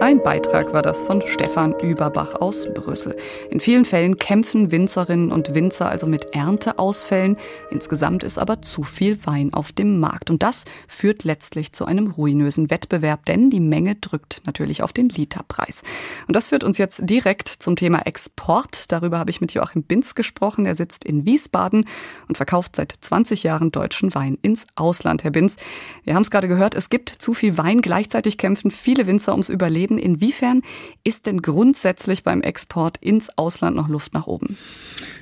Ein 0.00 0.22
Beitrag 0.22 0.72
war 0.72 0.82
das 0.82 1.02
von 1.02 1.22
Stefan 1.26 1.74
Überbach 1.80 2.36
aus 2.36 2.72
Brüssel. 2.72 3.16
In 3.50 3.58
vielen 3.58 3.84
Fällen 3.84 4.16
kämpfen 4.16 4.70
Winzerinnen 4.70 5.32
und 5.32 5.56
Winzer 5.56 5.88
also 5.88 6.06
mit 6.06 6.34
Ernteausfällen. 6.34 7.36
Insgesamt 7.72 8.22
ist 8.22 8.38
aber 8.38 8.62
zu 8.62 8.84
viel 8.84 9.18
Wein 9.26 9.52
auf 9.52 9.72
dem 9.72 9.98
Markt. 9.98 10.30
Und 10.30 10.44
das 10.44 10.66
führt 10.86 11.24
letztlich 11.24 11.72
zu 11.72 11.84
einem 11.84 12.06
ruinösen 12.12 12.70
Wettbewerb, 12.70 13.24
denn 13.26 13.50
die 13.50 13.58
Menge 13.58 13.96
drückt 13.96 14.40
natürlich 14.46 14.84
auf 14.84 14.92
den 14.92 15.08
Literpreis. 15.08 15.82
Und 16.28 16.36
das 16.36 16.50
führt 16.50 16.62
uns 16.62 16.78
jetzt 16.78 17.00
direkt 17.02 17.48
zum 17.48 17.74
Thema 17.74 18.06
Export. 18.06 18.92
Darüber 18.92 19.18
habe 19.18 19.30
ich 19.30 19.40
mit 19.40 19.52
Joachim 19.52 19.82
Binz 19.82 20.14
gesprochen. 20.14 20.64
Er 20.64 20.76
sitzt 20.76 21.04
in 21.04 21.26
Wiesbaden 21.26 21.86
und 22.28 22.36
verkauft 22.36 22.76
seit 22.76 22.94
20 23.00 23.42
Jahren 23.42 23.72
deutschen 23.72 24.14
Wein 24.14 24.38
ins 24.42 24.64
Ausland. 24.76 25.24
Herr 25.24 25.32
Binz, 25.32 25.56
wir 26.04 26.14
haben 26.14 26.22
es 26.22 26.30
gerade 26.30 26.46
gehört, 26.46 26.76
es 26.76 26.88
gibt 26.88 27.10
zu 27.10 27.34
viel 27.34 27.58
Wein. 27.58 27.82
Gleichzeitig 27.82 28.38
kämpfen 28.38 28.70
viele 28.70 29.08
Winzer 29.08 29.32
ums 29.32 29.48
Überleben 29.48 29.87
reden. 29.88 29.98
Inwiefern 29.98 30.62
ist 31.04 31.26
denn 31.26 31.42
grundsätzlich 31.42 32.22
beim 32.22 32.42
Export 32.42 32.98
ins 32.98 33.28
Ausland 33.36 33.76
noch 33.76 33.88
Luft 33.88 34.14
nach 34.14 34.26
oben? 34.26 34.56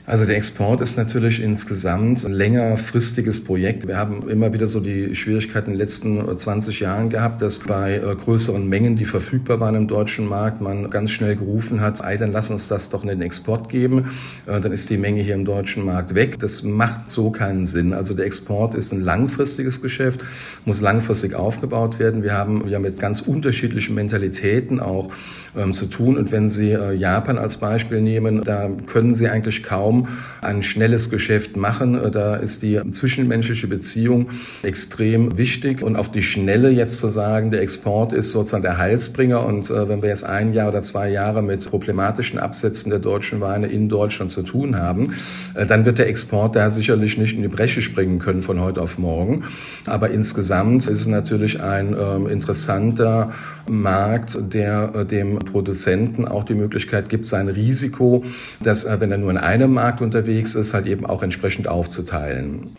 Also 0.07 0.25
der 0.25 0.37
Export 0.37 0.81
ist 0.81 0.97
natürlich 0.97 1.43
insgesamt 1.43 2.25
ein 2.25 2.33
längerfristiges 2.33 3.43
Projekt. 3.43 3.89
Wir 3.89 3.97
haben 3.97 4.29
immer 4.29 4.53
wieder 4.53 4.69
so 4.69 4.81
die 4.81 5.17
Schwierigkeiten 5.17 5.67
in 5.67 5.73
den 5.73 5.81
letzten 5.81 6.37
20 6.37 6.81
Jahren 6.81 7.11
gehabt, 7.11 7.43
dass 7.43 7.59
bei 7.59 7.97
äh, 7.97 8.15
größeren 8.15 8.69
Mengen, 8.69 8.97
die 8.97 9.05
verfügbar 9.05 9.59
waren 9.59 9.75
im 9.75 9.89
deutschen 9.89 10.29
Markt, 10.29 10.61
man 10.61 10.91
ganz 10.91 11.11
schnell 11.11 11.35
gerufen 11.35 11.81
hat, 11.81 12.01
ey, 12.03 12.17
dann 12.19 12.31
lass 12.31 12.51
uns 12.51 12.69
das 12.69 12.91
doch 12.91 13.03
in 13.03 13.09
den 13.09 13.23
Export 13.23 13.69
geben. 13.69 14.11
Äh, 14.47 14.61
dann 14.61 14.71
ist 14.73 14.89
die 14.91 14.97
Menge 14.97 15.23
hier 15.23 15.35
im 15.35 15.45
deutschen 15.45 15.85
Markt 15.85 16.15
weg. 16.15 16.39
Das 16.39 16.63
macht 16.63 17.11
so 17.11 17.31
keinen 17.31 17.67
Sinn. 17.67 17.93
Also 17.93 18.15
der 18.15 18.27
Export 18.27 18.77
ist 18.77 18.93
ein 18.93 19.01
langfristiges 19.01 19.83
Geschäft, 19.83 20.21
muss 20.65 20.81
langfristig 20.81 21.35
aufgebaut 21.35 21.99
werden. 21.99 22.23
Wir 22.23 22.35
haben 22.35 22.69
ja 22.69 22.79
mit 22.79 23.01
ganz 23.01 23.23
unterschiedlichen 23.23 23.97
Mentalitäten 23.97 24.56
auch 24.81 25.11
ähm, 25.57 25.73
zu 25.73 25.87
tun. 25.87 26.17
Und 26.17 26.33
wenn 26.33 26.49
Sie 26.49 26.73
äh, 26.73 26.93
Japan 26.93 27.39
als 27.39 27.59
Beispiel 27.59 28.01
nehmen, 28.01 28.43
da 28.45 28.69
können 28.87 29.15
Sie 29.15 29.29
eigentlich 29.29 29.63
kaum 29.63 30.09
ein 30.43 30.63
schnelles 30.63 31.11
Geschäft 31.11 31.57
machen. 31.57 31.95
Äh, 31.95 32.11
da 32.11 32.37
ist 32.37 32.63
die 32.63 32.81
zwischenmenschliche 32.91 33.67
Beziehung 33.67 34.29
extrem 34.63 35.39
wichtig. 35.39 35.83
Und 35.83 35.97
auf 35.97 36.11
die 36.11 36.23
Schnelle 36.23 36.71
jetzt 36.71 36.99
zu 36.99 37.09
sagen, 37.09 37.51
der 37.51 37.63
Export 37.63 38.13
ist 38.13 38.33
sozusagen 38.33 38.63
der 38.63 38.79
Heilsbringer. 38.79 39.45
Und 39.45 39.71
äh, 39.71 39.89
wenn 39.89 40.03
wir 40.03 40.09
jetzt 40.09 40.25
ein 40.25 40.53
Jahr 40.53 40.69
oder 40.69 40.83
zwei 40.83 41.11
Jahre 41.11 41.43
mit 41.43 41.69
problematischen 41.71 42.39
Absätzen 42.39 42.91
der 42.91 42.99
deutschen 42.99 43.41
Weine 43.41 43.69
in 43.69 43.89
Deutschland 43.89 44.31
zu 44.31 44.43
tun 44.43 44.77
haben, 44.77 45.15
äh, 45.55 45.67
dann 45.67 45.85
wird 45.85 45.99
der 45.99 46.09
Export 46.09 46.57
da 46.57 46.71
sicherlich 46.71 47.17
nicht 47.19 47.35
in 47.35 47.43
die 47.43 47.49
Bresche 47.49 47.83
springen 47.83 48.19
können 48.19 48.43
von 48.43 48.61
heute 48.61 48.83
auf 48.83 48.99
morgen. 48.99 49.45
Aber 49.87 50.11
insgesamt 50.11 50.87
ist 50.87 51.01
es 51.01 51.07
natürlich 51.07 51.63
ein 51.63 51.97
ähm, 51.99 52.27
interessanter 52.27 53.33
Markt, 53.69 54.39
der 54.47 54.93
äh, 54.95 55.05
dem 55.05 55.39
Produzenten 55.39 56.27
auch 56.27 56.45
die 56.45 56.55
Möglichkeit 56.55 57.09
gibt, 57.09 57.27
sein 57.27 57.49
Risiko, 57.49 58.25
dass, 58.61 58.85
äh, 58.85 59.01
wenn 59.01 59.11
er 59.11 59.19
nur 59.19 59.31
in 59.31 59.39
einem 59.39 59.73
Markt 59.75 60.01
unterwegs 60.01 60.55
ist, 60.55 60.75
halt 60.75 60.87
eben 60.87 61.07
auch 61.07 61.23
entsprechend 61.23 61.69
aufzuteilen. 61.69 62.71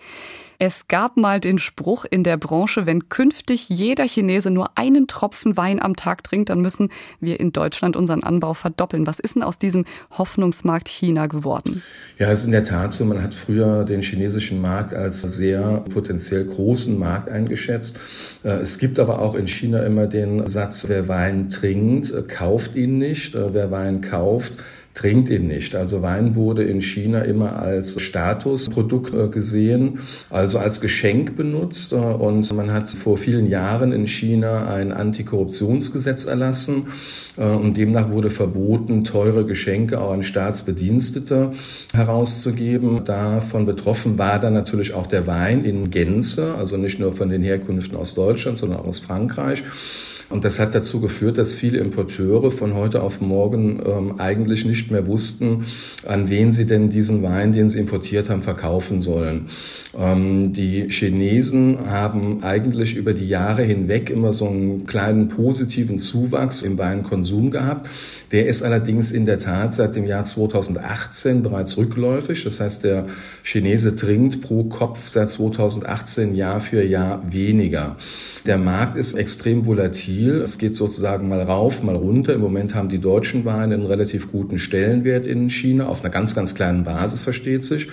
Es 0.59 0.87
gab 0.87 1.17
mal 1.17 1.39
den 1.39 1.59
Spruch 1.59 2.03
in 2.09 2.23
der 2.23 2.35
Branche, 2.35 2.87
wenn 2.87 3.09
künftig 3.09 3.69
jeder 3.69 4.05
Chinese 4.07 4.49
nur 4.49 4.71
einen 4.75 5.05
Tropfen 5.07 5.55
Wein 5.55 5.79
am 5.79 5.95
Tag 5.95 6.23
trinkt, 6.23 6.49
dann 6.49 6.61
müssen 6.61 6.89
wir 7.19 7.39
in 7.39 7.53
Deutschland 7.53 7.95
unseren 7.95 8.23
Anbau 8.23 8.55
verdoppeln. 8.55 9.05
Was 9.05 9.19
ist 9.19 9.35
denn 9.35 9.43
aus 9.43 9.59
diesem 9.59 9.85
Hoffnungsmarkt 10.17 10.89
China 10.89 11.27
geworden? 11.27 11.83
Ja, 12.17 12.31
es 12.31 12.39
ist 12.39 12.45
in 12.45 12.53
der 12.53 12.63
Tat 12.63 12.91
so. 12.91 13.05
Man 13.05 13.21
hat 13.21 13.35
früher 13.35 13.83
den 13.83 14.01
chinesischen 14.01 14.59
Markt 14.59 14.93
als 14.93 15.21
sehr 15.21 15.81
potenziell 15.93 16.45
großen 16.45 16.97
Markt 16.97 17.29
eingeschätzt. 17.29 17.99
Äh, 18.43 18.53
es 18.53 18.79
gibt 18.79 18.97
aber 18.97 19.19
auch 19.19 19.35
in 19.35 19.47
China 19.47 19.83
immer 19.83 20.07
den 20.07 20.47
Satz, 20.47 20.87
wer 20.87 21.07
Wein 21.07 21.49
trinkt, 21.49 22.11
kauft 22.29 22.75
ihn 22.75 22.97
nicht. 22.97 23.35
Äh, 23.35 23.53
wer 23.53 23.69
Wein 23.69 24.01
kauft, 24.01 24.53
trinkt 24.97 25.29
ihn 25.29 25.47
nicht. 25.47 25.75
Also 25.75 26.01
Wein 26.01 26.35
wurde 26.35 26.63
in 26.63 26.81
China 26.81 27.21
immer 27.21 27.59
als 27.59 28.01
Statusprodukt 28.01 29.13
äh, 29.13 29.27
gesehen, 29.27 29.99
also 30.31 30.57
als 30.57 30.81
Geschenk 30.81 31.35
benutzt. 31.35 31.93
Äh, 31.93 31.97
und 31.97 32.51
man 32.53 32.73
hat 32.73 32.89
vor 32.89 33.17
vielen 33.17 33.47
Jahren 33.47 33.91
in 33.91 34.07
China 34.07 34.67
ein 34.67 34.91
Antikorruptionsgesetz 34.91 36.25
erlassen. 36.25 36.87
Äh, 37.37 37.43
und 37.43 37.77
demnach 37.77 38.09
wurde 38.09 38.31
verboten, 38.31 39.03
teure 39.03 39.45
Geschenke 39.45 40.01
auch 40.01 40.11
an 40.11 40.23
Staatsbedienstete 40.23 41.51
herauszugeben. 41.93 43.05
Davon 43.05 43.67
betroffen 43.67 44.17
war 44.17 44.39
dann 44.39 44.53
natürlich 44.53 44.95
auch 44.95 45.05
der 45.05 45.27
Wein 45.27 45.63
in 45.63 45.91
Gänze, 45.91 46.55
also 46.55 46.75
nicht 46.75 46.99
nur 46.99 47.13
von 47.13 47.29
den 47.29 47.43
Herkünften 47.43 47.95
aus 47.95 48.15
Deutschland, 48.15 48.57
sondern 48.57 48.79
auch 48.79 48.87
aus 48.87 48.97
Frankreich. 48.97 49.63
Und 50.29 50.43
das 50.43 50.59
hat 50.59 50.75
dazu 50.75 50.99
geführt, 50.99 51.37
dass 51.37 51.53
viele 51.53 51.77
Importeure 51.77 52.51
von 52.51 52.73
heute 52.73 53.01
auf 53.01 53.21
morgen 53.21 53.81
ähm, 53.85 54.19
eigentlich 54.19 54.65
nicht 54.65 54.91
mehr 54.91 55.07
wussten, 55.07 55.65
an 56.05 56.29
wen 56.29 56.51
sie 56.51 56.65
denn 56.65 56.89
diesen 56.89 57.23
Wein, 57.23 57.53
den 57.53 57.69
sie 57.69 57.79
importiert 57.79 58.29
haben, 58.29 58.41
verkaufen 58.41 58.99
sollen. 58.99 59.47
Ähm, 59.97 60.51
die 60.51 60.89
Chinesen 60.89 61.89
haben 61.89 62.43
eigentlich 62.43 62.95
über 62.97 63.13
die 63.13 63.27
Jahre 63.27 63.63
hinweg 63.63 64.09
immer 64.09 64.33
so 64.33 64.49
einen 64.49 64.85
kleinen 64.85 65.29
positiven 65.29 65.97
Zuwachs 65.97 66.61
im 66.61 66.77
Weinkonsum 66.77 67.49
gehabt. 67.49 67.89
Der 68.33 68.47
ist 68.47 68.63
allerdings 68.63 69.11
in 69.11 69.25
der 69.25 69.39
Tat 69.39 69.73
seit 69.73 69.95
dem 69.95 70.05
Jahr 70.05 70.25
2018 70.25 71.41
bereits 71.41 71.77
rückläufig. 71.77 72.43
Das 72.43 72.59
heißt, 72.59 72.83
der 72.83 73.05
Chinese 73.43 73.95
trinkt 73.95 74.41
pro 74.41 74.65
Kopf 74.65 75.07
seit 75.07 75.29
2018 75.29 76.35
Jahr 76.35 76.59
für 76.59 76.83
Jahr 76.83 77.21
weniger. 77.31 77.95
Der 78.47 78.57
Markt 78.57 78.95
ist 78.95 79.13
extrem 79.13 79.65
volatil. 79.65 80.41
Es 80.41 80.57
geht 80.57 80.73
sozusagen 80.73 81.27
mal 81.27 81.41
rauf, 81.41 81.83
mal 81.83 81.97
runter. 81.97 82.33
Im 82.33 82.39
Moment 82.39 82.75
haben 82.75 82.87
die 82.87 82.99
deutschen 82.99 83.43
Weine 83.43 83.73
einen 83.73 83.85
relativ 83.85 84.31
guten 84.31 84.57
Stellenwert 84.57 85.27
in 85.27 85.49
China, 85.49 85.87
auf 85.87 86.01
einer 86.01 86.11
ganz, 86.11 86.33
ganz 86.33 86.55
kleinen 86.55 86.85
Basis, 86.85 87.25
versteht 87.25 87.65
sich. 87.65 87.89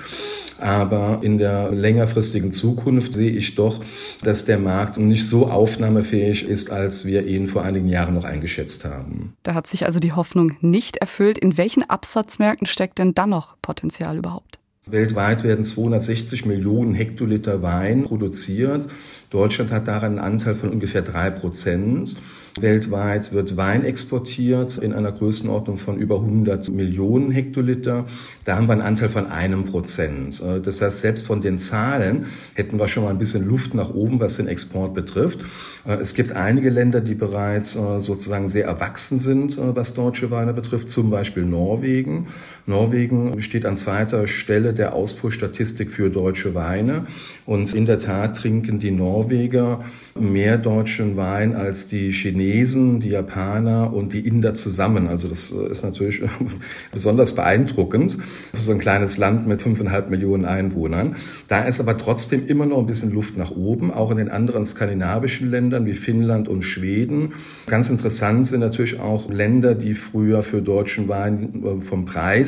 Aber 0.61 1.19
in 1.23 1.39
der 1.39 1.73
längerfristigen 1.73 2.53
Zukunft 2.53 3.15
sehe 3.15 3.33
ich 3.33 3.57
doch, 3.57 3.81
dass 4.23 4.45
der 4.45 4.59
Markt 4.61 4.97
nicht 4.97 5.27
so 5.27 5.49
aufnahmefähig 5.49 6.49
ist, 6.49 6.71
als 6.71 7.05
wir 7.05 7.27
ihn 7.27 7.49
vor 7.49 7.65
einigen 7.65 7.89
Jahren 7.89 8.15
noch 8.15 8.25
eingeschätzt 8.25 8.85
haben. 8.85 9.35
Da 9.43 9.55
hat 9.55 9.67
sich 9.67 9.87
also 9.87 9.99
die 9.99 10.13
Hoffnung 10.13 10.53
nicht 10.61 10.99
erfüllt. 10.99 11.37
In 11.37 11.59
welchen 11.59 11.83
Absatzmärkten 11.83 12.69
steckt 12.69 13.01
denn 13.01 13.13
dann 13.13 13.31
noch 13.31 13.57
Potenzial 13.61 14.17
überhaupt? 14.17 14.61
Weltweit 14.87 15.45
werden 15.45 15.65
260 15.65 16.45
Millionen 16.45 16.93
Hektoliter 16.93 17.63
Wein 17.63 18.05
produziert. 18.05 18.87
Deutschland 19.31 19.73
hat 19.73 19.89
daran 19.89 20.19
einen 20.19 20.19
Anteil 20.19 20.55
von 20.55 20.69
ungefähr 20.69 21.01
drei 21.01 21.31
Prozent. 21.31 22.17
Weltweit 22.61 23.33
wird 23.33 23.57
Wein 23.57 23.85
exportiert 23.85 24.79
in 24.79 24.93
einer 24.93 25.11
Größenordnung 25.11 25.77
von 25.77 25.97
über 25.99 26.21
100 26.21 26.69
Millionen 26.69 27.33
Hektoliter. 27.33 28.05
Da 28.45 28.57
haben 28.57 28.69
wir 28.69 28.75
einen 28.75 28.83
Anteil 28.83 29.09
von 29.09 29.27
einem 29.27 29.65
Prozent. 29.65 30.41
Das 30.63 30.81
heißt, 30.81 31.01
selbst 31.01 31.27
von 31.27 31.43
den 31.43 31.59
Zahlen 31.59 32.27
hätten 32.55 32.79
wir 32.79 32.87
schon 32.87 33.05
mal 33.05 33.11
ein 33.11 33.19
bisschen 33.19 33.45
Luft 33.45 33.75
nach 33.75 33.93
oben, 33.93 34.21
was 34.21 34.37
den 34.37 34.47
Export 34.47 34.95
betrifft. 34.95 35.41
Es 35.85 36.15
gibt 36.15 36.31
einige 36.31 36.71
Länder, 36.71 37.01
die 37.01 37.15
bereits 37.15 37.77
äh, 37.77 38.01
sozusagen 38.01 38.49
sehr 38.49 38.65
erwachsen 38.65 39.19
sind, 39.19 39.59
äh, 39.59 39.77
was 39.77 39.93
deutsche 39.93 40.31
Weine 40.31 40.55
betrifft, 40.55 40.89
zum 40.89 41.11
Beispiel 41.11 41.45
Norwegen. 41.45 42.29
Norwegen 42.67 43.43
steht 43.43 43.67
an 43.67 43.77
zweiter 43.77 44.27
Stelle 44.27 44.73
der 44.73 44.95
Ausfuhrstatistik 44.95 45.91
für 45.91 46.09
deutsche 46.09 46.55
Weine. 46.55 47.07
Und 47.45 47.75
in 47.75 47.85
der 47.85 47.99
Tat 47.99 48.37
trinken 48.39 48.79
die 48.79 48.91
Norweger 48.91 49.85
mehr 50.19 50.59
deutschen 50.59 51.17
Wein 51.17 51.55
als 51.55 51.89
die 51.89 52.13
Chinesen, 52.13 53.01
die 53.01 53.11
Japaner 53.11 53.93
und 53.93 54.13
die 54.13 54.21
Inder 54.21 54.55
zusammen. 54.55 55.09
Also 55.09 55.29
das 55.29 55.53
äh, 55.53 55.71
ist 55.71 55.83
natürlich 55.83 56.23
besonders 56.93 57.35
beeindruckend 57.35 58.19
für 58.55 58.61
so 58.61 58.73
ein 58.73 58.79
kleines 58.79 59.19
Land 59.19 59.47
mit 59.47 59.61
fünfeinhalb 59.61 60.11
Millionen 60.11 60.45
Einwohnern. 60.45 61.17
Da 61.49 61.65
ist 61.65 61.81
aber 61.81 61.99
trotzdem 61.99 62.47
immer 62.47 62.65
noch 62.65 62.79
ein 62.79 62.87
bisschen 62.87 63.13
Luft 63.13 63.37
nach 63.37 63.51
oben, 63.51 63.93
auch 63.93 64.11
in 64.11 64.17
den 64.17 64.29
anderen 64.29 64.65
skandinavischen 64.65 65.51
Ländern 65.51 65.85
wie 65.85 65.95
Finnland 65.95 66.49
und 66.49 66.63
Schweden. 66.63 67.33
Ganz 67.67 67.91
interessant 67.91 68.47
sind 68.47 68.61
natürlich 68.61 69.01
auch 69.01 69.29
Länder, 69.31 69.75
die 69.75 69.95
früher 69.95 70.43
für 70.43 70.63
deutschen 70.63 71.09
Wein 71.09 71.63
äh, 71.65 71.81
vom 71.81 72.05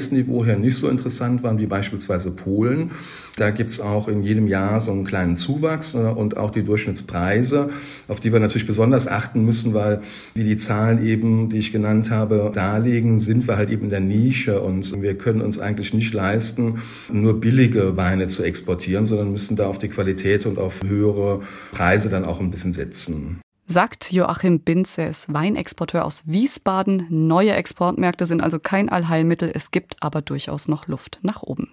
Preisniveau 0.07 0.45
her 0.45 0.57
nicht 0.57 0.77
so 0.77 0.89
interessant 0.89 1.43
waren, 1.43 1.59
wie 1.59 1.67
beispielsweise 1.67 2.31
Polen. 2.31 2.93
Da 3.37 3.51
gibt's 3.51 3.81
auch 3.81 4.09
in 4.09 4.23
jedem 4.23 4.47
Jahr 4.47 4.81
so 4.81 4.93
einen 4.93 5.05
kleinen 5.05 5.37
Zuwachs 5.37 5.95
äh, 5.95 5.99
und 5.99 6.37
auch 6.37 6.51
die 6.51 6.63
Durchschnittspreise, 6.63 7.71
auf 8.09 8.21
die 8.21 8.33
wir 8.33 8.41
natürlich 8.41 8.67
besonders 8.67 9.09
achten 9.09 9.45
müssen, 9.45 9.75
weil 9.75 10.01
wie 10.35 10.45
die 10.45 10.57
Zahlen 10.57 11.05
eben, 11.05 11.51
die 11.51 11.59
ich 11.59 11.73
genannt 11.73 12.11
habe, 12.11 12.51
darlegen, 12.55 13.19
sind 13.19 13.47
wir 13.49 13.57
halt 13.57 13.71
eben 13.71 13.85
in 13.85 13.91
der 13.91 14.01
Nische 14.01 14.61
und 14.61 15.03
wir 15.03 15.19
können 15.19 15.43
uns 15.43 15.59
eigentlich 15.59 15.93
nicht 15.93 16.15
leisten, 16.15 16.79
nur 17.13 17.41
billige 17.41 17.97
Weine 17.97 18.27
zu 18.27 18.43
exportieren, 18.43 19.05
sondern 19.05 19.33
müssen 19.33 19.57
da 19.57 19.67
auf 19.67 19.79
die 19.79 19.89
Qualität 19.89 20.47
und 20.47 20.59
auf 20.59 20.83
höhere 20.83 21.41
Preise 21.73 22.09
dann 22.09 22.25
auch 22.25 22.41
ein 22.41 22.51
bisschen 22.51 22.73
setzen 22.73 23.41
sagt 23.67 24.13
Joachim 24.13 24.61
Binz. 24.61 24.99
Ist 24.99 25.33
Weinexporteur 25.33 26.05
aus 26.05 26.25
Wiesbaden. 26.27 27.07
Neue 27.11 27.53
Exportmärkte 27.53 28.27
sind 28.27 28.43
also 28.43 28.59
kein 28.59 28.89
Allheilmittel. 28.89 29.51
Es 29.53 29.71
gibt 29.71 30.03
aber 30.03 30.23
durchaus 30.23 30.69
noch 30.69 30.87
Luft 30.87 31.19
nach 31.23 31.43
oben. 31.43 31.73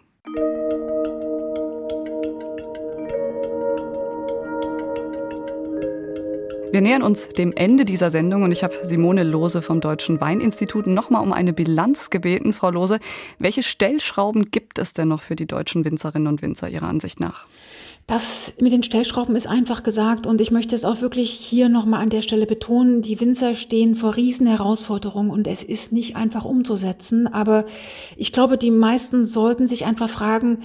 Wir 6.71 6.81
nähern 6.81 7.03
uns 7.03 7.29
dem 7.29 7.53
Ende 7.53 7.85
dieser 7.85 8.09
Sendung 8.09 8.41
und 8.41 8.51
ich 8.51 8.63
habe 8.63 8.73
Simone 8.81 9.21
Lose 9.21 9.61
vom 9.61 9.79
Deutschen 9.79 10.19
Weininstitut 10.19 10.87
nochmal 10.87 11.21
um 11.21 11.31
eine 11.31 11.53
Bilanz 11.53 12.09
gebeten. 12.09 12.51
Frau 12.51 12.71
Lose, 12.71 12.99
welche 13.37 13.61
Stellschrauben 13.61 14.49
gibt 14.49 14.79
es 14.79 14.93
denn 14.93 15.09
noch 15.09 15.21
für 15.21 15.35
die 15.35 15.45
deutschen 15.45 15.85
Winzerinnen 15.85 16.27
und 16.27 16.41
Winzer 16.41 16.69
Ihrer 16.69 16.87
Ansicht 16.87 17.19
nach? 17.19 17.45
Das 18.05 18.53
mit 18.59 18.73
den 18.73 18.83
Stellschrauben 18.83 19.33
ist 19.37 19.47
einfach 19.47 19.81
gesagt 19.81 20.27
und 20.27 20.41
ich 20.41 20.51
möchte 20.51 20.75
es 20.75 20.83
auch 20.83 20.99
wirklich 20.99 21.31
hier 21.31 21.69
nochmal 21.69 22.01
an 22.01 22.09
der 22.09 22.21
Stelle 22.21 22.45
betonen. 22.45 23.01
Die 23.01 23.21
Winzer 23.21 23.55
stehen 23.55 23.95
vor 23.95 24.17
riesen 24.17 24.45
Herausforderungen 24.45 25.29
und 25.29 25.47
es 25.47 25.63
ist 25.63 25.93
nicht 25.93 26.17
einfach 26.17 26.43
umzusetzen. 26.43 27.27
Aber 27.27 27.65
ich 28.17 28.33
glaube, 28.33 28.57
die 28.57 28.71
meisten 28.71 29.25
sollten 29.25 29.67
sich 29.67 29.85
einfach 29.85 30.09
fragen, 30.09 30.63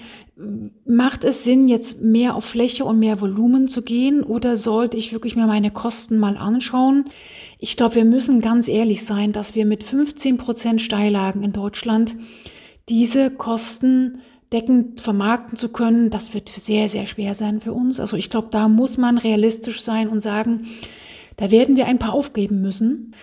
macht 0.84 1.22
es 1.22 1.44
Sinn, 1.44 1.68
jetzt 1.68 2.02
mehr 2.02 2.34
auf 2.34 2.44
Fläche 2.44 2.84
und 2.84 2.98
mehr 2.98 3.20
Volumen 3.20 3.68
zu 3.68 3.82
gehen 3.82 4.24
oder 4.24 4.56
sollte 4.56 4.96
ich 4.96 5.12
wirklich 5.12 5.36
mir 5.36 5.46
meine 5.46 5.70
Kosten 5.70 6.18
mal 6.18 6.36
anschauen? 6.36 7.04
Ich 7.60 7.76
glaube, 7.76 7.94
wir 7.94 8.04
müssen 8.04 8.40
ganz 8.40 8.66
ehrlich 8.66 9.04
sein, 9.04 9.32
dass 9.32 9.54
wir 9.54 9.64
mit 9.64 9.84
15 9.84 10.38
Prozent 10.38 10.82
Steillagen 10.82 11.44
in 11.44 11.52
Deutschland 11.52 12.16
diese 12.88 13.30
Kosten 13.30 14.18
deckend 14.52 15.00
vermarkten 15.00 15.56
zu 15.56 15.68
können, 15.68 16.10
das 16.10 16.34
wird 16.34 16.48
sehr, 16.48 16.88
sehr 16.88 17.06
schwer 17.06 17.34
sein 17.34 17.60
für 17.60 17.72
uns. 17.72 18.00
Also 18.00 18.16
ich 18.16 18.30
glaube, 18.30 18.48
da 18.50 18.68
muss 18.68 18.96
man 18.96 19.18
realistisch 19.18 19.82
sein 19.82 20.08
und 20.08 20.20
sagen, 20.20 20.66
da 21.36 21.50
werden 21.50 21.76
wir 21.76 21.86
ein 21.86 21.98
paar 21.98 22.14
aufgeben 22.14 22.60
müssen. 22.60 23.14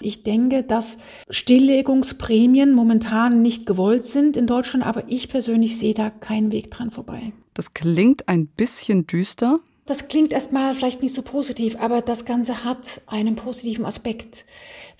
Ich 0.00 0.22
denke, 0.22 0.62
dass 0.62 0.98
Stilllegungsprämien 1.28 2.72
momentan 2.72 3.42
nicht 3.42 3.66
gewollt 3.66 4.06
sind 4.06 4.36
in 4.36 4.46
Deutschland, 4.46 4.86
aber 4.86 5.04
ich 5.08 5.28
persönlich 5.28 5.78
sehe 5.78 5.94
da 5.94 6.10
keinen 6.10 6.52
Weg 6.52 6.70
dran 6.70 6.90
vorbei. 6.90 7.32
Das 7.54 7.74
klingt 7.74 8.28
ein 8.28 8.46
bisschen 8.46 9.06
düster. 9.06 9.58
Das 9.86 10.06
klingt 10.06 10.32
erstmal 10.32 10.74
vielleicht 10.74 11.02
nicht 11.02 11.14
so 11.14 11.22
positiv, 11.22 11.76
aber 11.80 12.02
das 12.02 12.24
Ganze 12.26 12.62
hat 12.62 13.00
einen 13.06 13.34
positiven 13.34 13.86
Aspekt. 13.86 14.44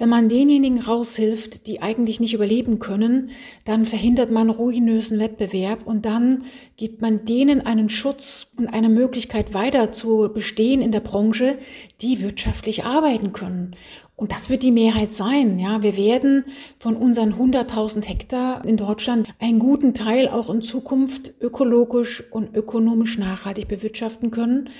Wenn 0.00 0.10
man 0.10 0.28
denjenigen 0.28 0.80
raushilft, 0.80 1.66
die 1.66 1.82
eigentlich 1.82 2.20
nicht 2.20 2.32
überleben 2.32 2.78
können, 2.78 3.30
dann 3.64 3.84
verhindert 3.84 4.30
man 4.30 4.48
ruinösen 4.48 5.18
Wettbewerb 5.18 5.84
und 5.88 6.04
dann 6.04 6.44
gibt 6.76 7.02
man 7.02 7.24
denen 7.24 7.60
einen 7.62 7.88
Schutz 7.88 8.52
und 8.56 8.68
eine 8.68 8.90
Möglichkeit 8.90 9.54
weiter 9.54 9.90
zu 9.90 10.30
bestehen 10.32 10.82
in 10.82 10.92
der 10.92 11.00
Branche, 11.00 11.58
die 12.00 12.22
wirtschaftlich 12.22 12.84
arbeiten 12.84 13.32
können. 13.32 13.74
Und 14.14 14.30
das 14.30 14.50
wird 14.50 14.62
die 14.62 14.72
Mehrheit 14.72 15.12
sein. 15.12 15.58
Ja, 15.58 15.82
wir 15.82 15.96
werden 15.96 16.44
von 16.76 16.96
unseren 16.96 17.34
100.000 17.34 18.04
Hektar 18.04 18.64
in 18.64 18.76
Deutschland 18.76 19.28
einen 19.40 19.58
guten 19.58 19.94
Teil 19.94 20.28
auch 20.28 20.48
in 20.48 20.62
Zukunft 20.62 21.32
ökologisch 21.40 22.22
und 22.30 22.54
ökonomisch 22.54 23.18
nachhaltig 23.18 23.66
bewirtschaften 23.66 24.30
können. 24.30 24.70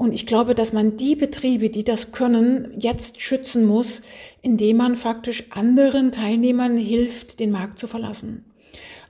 Und 0.00 0.14
ich 0.14 0.26
glaube, 0.26 0.54
dass 0.54 0.72
man 0.72 0.96
die 0.96 1.14
Betriebe, 1.14 1.68
die 1.68 1.84
das 1.84 2.10
können, 2.10 2.72
jetzt 2.80 3.20
schützen 3.20 3.66
muss, 3.66 4.00
indem 4.42 4.76
man 4.78 4.96
faktisch 4.96 5.50
anderen 5.50 6.12
Teilnehmern 6.12 6.76
hilft, 6.76 7.40
den 7.40 7.50
Markt 7.50 7.78
zu 7.78 7.86
verlassen. 7.86 8.44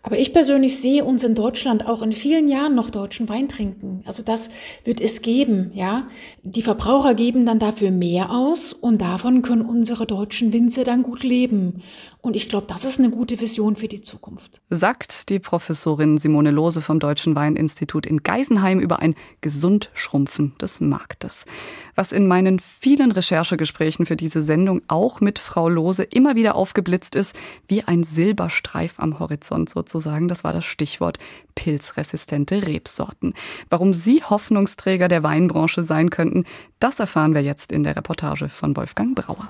Aber 0.03 0.19
ich 0.19 0.33
persönlich 0.33 0.81
sehe 0.81 1.05
uns 1.05 1.25
in 1.25 1.35
Deutschland 1.35 1.87
auch 1.87 2.01
in 2.01 2.13
vielen 2.13 2.49
Jahren 2.49 2.75
noch 2.75 2.89
deutschen 2.91 3.29
Wein 3.29 3.49
trinken. 3.49 4.03
Also 4.07 4.23
das 4.23 4.49
wird 4.85 5.01
es 5.01 5.21
geben, 5.21 5.71
ja. 5.75 6.09
Die 6.43 6.63
Verbraucher 6.63 7.15
geben 7.15 7.45
dann 7.45 7.59
dafür 7.59 7.91
mehr 7.91 8.31
aus 8.31 8.73
und 8.73 9.03
davon 9.03 9.43
können 9.43 9.63
unsere 9.63 10.07
deutschen 10.07 10.53
Winzer 10.55 10.85
dann 10.85 11.03
gut 11.03 11.23
leben. 11.23 11.83
Und 12.23 12.37
ich 12.37 12.49
glaube, 12.51 12.67
das 12.67 12.85
ist 12.85 12.99
eine 12.99 13.11
gute 13.11 13.41
Vision 13.41 13.77
für 13.77 13.89
die 13.89 14.03
Zukunft. 14.03 14.61
Sagt 14.69 15.31
die 15.31 15.39
Professorin 15.39 16.19
Simone 16.19 16.51
Lose 16.51 16.83
vom 16.83 16.99
Deutschen 16.99 17.35
Weininstitut 17.35 18.07
in 18.07 18.23
Geisenheim 18.23 18.79
über 18.79 18.99
ein 18.99 19.15
gesund 19.41 19.91
Schrumpfen 19.95 20.53
des 20.61 20.83
Marktes. 20.83 21.47
Was 21.95 22.13
in 22.13 22.27
meinen 22.27 22.59
vielen 22.59 23.13
Recherchegesprächen 23.13 24.05
für 24.05 24.17
diese 24.17 24.43
Sendung 24.43 24.83
auch 24.89 25.21
mit 25.21 25.39
Frau 25.39 25.69
Lose 25.69 26.03
immer 26.03 26.37
wieder 26.37 26.57
aufgeblitzt 26.57 27.17
ist, 27.17 27.35
wie 27.69 27.85
ein 27.85 28.03
Silberstreif 28.03 29.01
am 29.01 29.19
Horizont 29.19 29.71
sozusagen, 29.71 29.90
das 29.93 30.45
war 30.45 30.53
das 30.53 30.65
Stichwort 30.65 31.19
pilzresistente 31.55 32.67
Rebsorten. 32.67 33.35
Warum 33.69 33.95
sie 33.95 34.23
Hoffnungsträger 34.23 35.09
der 35.09 35.23
Weinbranche 35.23 35.83
sein 35.83 36.11
könnten, 36.11 36.45
das 36.79 37.01
erfahren 37.01 37.35
wir 37.35 37.43
jetzt 37.43 37.73
in 37.73 37.83
der 37.83 37.97
Reportage 37.97 38.49
von 38.49 38.77
Wolfgang 38.77 39.15
Brauer. 39.15 39.49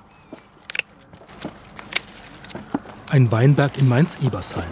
Ein 3.11 3.33
Weinberg 3.33 3.77
in 3.77 3.89
Mainz-Ebersheim. 3.89 4.71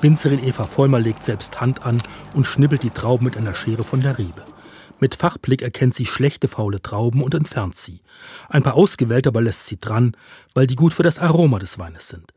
Winzerin 0.00 0.42
Eva 0.42 0.64
Vollmer 0.64 1.00
legt 1.00 1.22
selbst 1.22 1.60
Hand 1.60 1.84
an 1.84 1.98
und 2.34 2.46
schnibbelt 2.46 2.82
die 2.82 2.90
Trauben 2.90 3.24
mit 3.24 3.36
einer 3.36 3.54
Schere 3.54 3.84
von 3.84 4.00
der 4.00 4.18
Rebe. 4.18 4.44
Mit 4.98 5.14
Fachblick 5.14 5.60
erkennt 5.60 5.94
sie 5.94 6.06
schlechte 6.06 6.48
faule 6.48 6.80
Trauben 6.80 7.22
und 7.22 7.34
entfernt 7.34 7.76
sie. 7.76 8.00
Ein 8.48 8.62
paar 8.62 8.74
ausgewählte 8.74 9.28
aber 9.28 9.42
lässt 9.42 9.66
sie 9.66 9.78
dran, 9.78 10.16
weil 10.54 10.66
die 10.66 10.74
gut 10.74 10.94
für 10.94 11.02
das 11.02 11.18
Aroma 11.18 11.58
des 11.58 11.78
Weines 11.78 12.08
sind. 12.08 12.32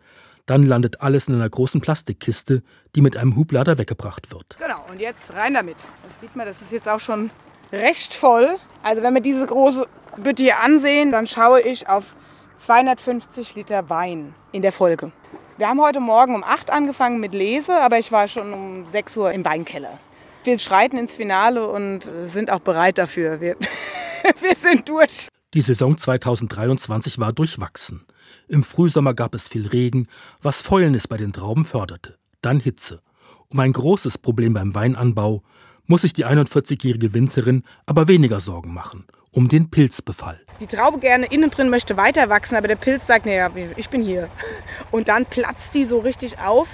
Dann 0.50 0.64
landet 0.64 1.02
alles 1.02 1.28
in 1.28 1.36
einer 1.36 1.48
großen 1.48 1.80
Plastikkiste, 1.80 2.64
die 2.96 3.02
mit 3.02 3.16
einem 3.16 3.36
Hublader 3.36 3.78
weggebracht 3.78 4.32
wird. 4.32 4.58
Genau, 4.58 4.84
und 4.90 5.00
jetzt 5.00 5.36
rein 5.36 5.54
damit. 5.54 5.78
Das 5.78 6.20
sieht 6.22 6.36
man, 6.36 6.48
das 6.48 6.60
ist 6.60 6.72
jetzt 6.72 6.90
auch 6.90 7.00
schon 7.00 7.30
recht 7.72 8.16
voll. 8.16 8.58
Also 8.82 9.04
wenn 9.04 9.14
wir 9.14 9.22
diese 9.22 9.46
große 9.46 9.86
Bütte 10.18 10.42
hier 10.42 10.60
ansehen, 10.60 11.12
dann 11.12 11.28
schaue 11.28 11.62
ich 11.62 11.88
auf 11.88 12.16
250 12.58 13.54
Liter 13.54 13.92
Wein 13.92 14.34
in 14.52 14.64
der 14.64 14.72
Folge. 14.72 15.12
Wir 15.60 15.68
haben 15.68 15.80
heute 15.82 16.00
Morgen 16.00 16.34
um 16.34 16.44
8 16.44 16.72
angefangen 16.72 17.20
mit 17.20 17.36
Lese, 17.36 17.80
aber 17.80 18.00
ich 18.00 18.12
war 18.12 18.28
schon 18.28 18.52
um 18.52 18.90
6 18.90 19.18
Uhr 19.18 19.32
im 19.32 19.46
Weinkeller. 19.46 20.00
Wir 20.46 20.58
schreiten 20.58 20.98
ins 20.98 21.16
Finale 21.16 21.68
und 21.68 22.10
sind 22.26 22.50
auch 22.50 22.62
bereit 22.62 22.98
dafür. 22.98 23.40
Wir, 23.40 23.56
wir 24.42 24.56
sind 24.56 24.90
durch. 24.90 25.28
Die 25.54 25.62
Saison 25.62 25.96
2023 25.96 27.20
war 27.20 27.34
durchwachsen. 27.34 28.04
Im 28.48 28.64
Frühsommer 28.64 29.14
gab 29.14 29.36
es 29.36 29.48
viel 29.48 29.68
Regen, 29.68 30.08
was 30.42 30.62
Fäulnis 30.62 31.08
bei 31.08 31.18
den 31.18 31.34
Trauben 31.34 31.66
förderte. 31.66 32.18
Dann 32.42 32.60
Hitze. 32.60 33.02
Um 33.50 33.60
ein 33.60 33.74
großes 33.74 34.18
Problem 34.18 34.54
beim 34.54 34.76
Weinanbau 34.76 35.44
muss 35.88 36.04
sich 36.04 36.14
die 36.14 36.26
41-jährige 36.26 37.14
Winzerin 37.14 37.64
aber 37.86 38.08
weniger 38.08 38.40
Sorgen 38.40 38.74
machen 38.74 39.06
um 39.32 39.48
den 39.48 39.70
Pilzbefall. 39.70 40.40
Die 40.60 40.68
Traube 40.68 41.00
gerne 41.00 41.28
innen 41.28 41.50
drin 41.50 41.70
möchte 41.70 41.98
weiter 41.98 42.30
wachsen, 42.30 42.56
aber 42.56 42.68
der 42.68 42.76
Pilz 42.76 43.08
sagt, 43.08 43.26
naja, 43.26 43.50
ich 43.76 43.90
bin 43.90 44.02
hier. 44.02 44.30
Und 44.92 45.08
dann 45.08 45.26
platzt 45.26 45.74
die 45.76 45.86
so 45.86 46.00
richtig 46.00 46.40
auf. 46.40 46.68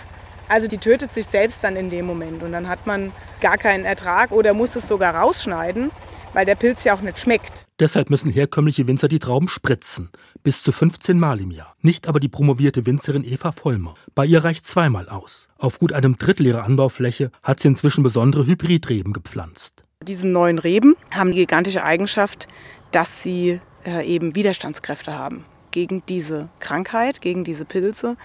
Also 0.47 0.67
die 0.67 0.77
tötet 0.77 1.13
sich 1.13 1.25
selbst 1.25 1.63
dann 1.63 1.75
in 1.75 1.89
dem 1.89 2.05
Moment 2.05 2.43
und 2.43 2.51
dann 2.51 2.69
hat 2.69 2.85
man 2.85 3.11
gar 3.41 3.57
keinen 3.57 3.83
Ertrag 3.83 4.31
oder 4.31 4.53
muss 4.53 4.75
es 4.75 4.87
sogar 4.87 5.15
rausschneiden, 5.15 5.89
weil 6.33 6.45
der 6.45 6.53
Pilz 6.53 6.83
ja 6.83 6.93
auch 6.93 7.01
nicht 7.01 7.17
schmeckt. 7.17 7.65
Deshalb 7.79 8.11
müssen 8.11 8.29
herkömmliche 8.29 8.85
Winzer 8.85 9.07
die 9.07 9.17
Trauben 9.17 9.47
spritzen, 9.47 10.11
bis 10.45 10.62
zu 10.62 10.71
15 10.71 11.17
Mal 11.17 11.41
im 11.41 11.49
Jahr. 11.49 11.75
Nicht 11.81 12.08
aber 12.08 12.19
die 12.19 12.29
promovierte 12.29 12.86
Winzerin 12.86 13.25
Eva 13.25 13.51
Vollmer. 13.51 13.95
Bei 14.13 14.27
ihr 14.27 14.43
reicht 14.43 14.67
zweimal 14.67 15.10
aus. 15.10 15.49
Auf 15.58 15.79
gut 15.79 15.91
einem 15.91 16.19
Drittel 16.19 16.45
ihrer 16.45 16.63
Anbaufläche 16.63 17.31
hat 17.41 17.60
sie 17.60 17.67
inzwischen 17.67 18.03
besondere 18.03 18.45
Hybridreben 18.45 19.12
gepflanzt. 19.12 19.84
Diese 20.03 20.27
neuen 20.27 20.60
Reben 20.60 20.95
haben 21.10 21.31
die 21.31 21.39
gigantische 21.39 21.84
Eigenschaft, 21.84 22.47
dass 22.91 23.23
sie 23.23 23.60
äh, 23.88 24.05
eben 24.05 24.36
Widerstandskräfte 24.36 25.17
haben 25.17 25.45
gegen 25.71 26.03
diese 26.08 26.47
Krankheit, 26.60 27.21
gegen 27.21 27.43
diese 27.43 27.65
Pilze. 27.65 28.15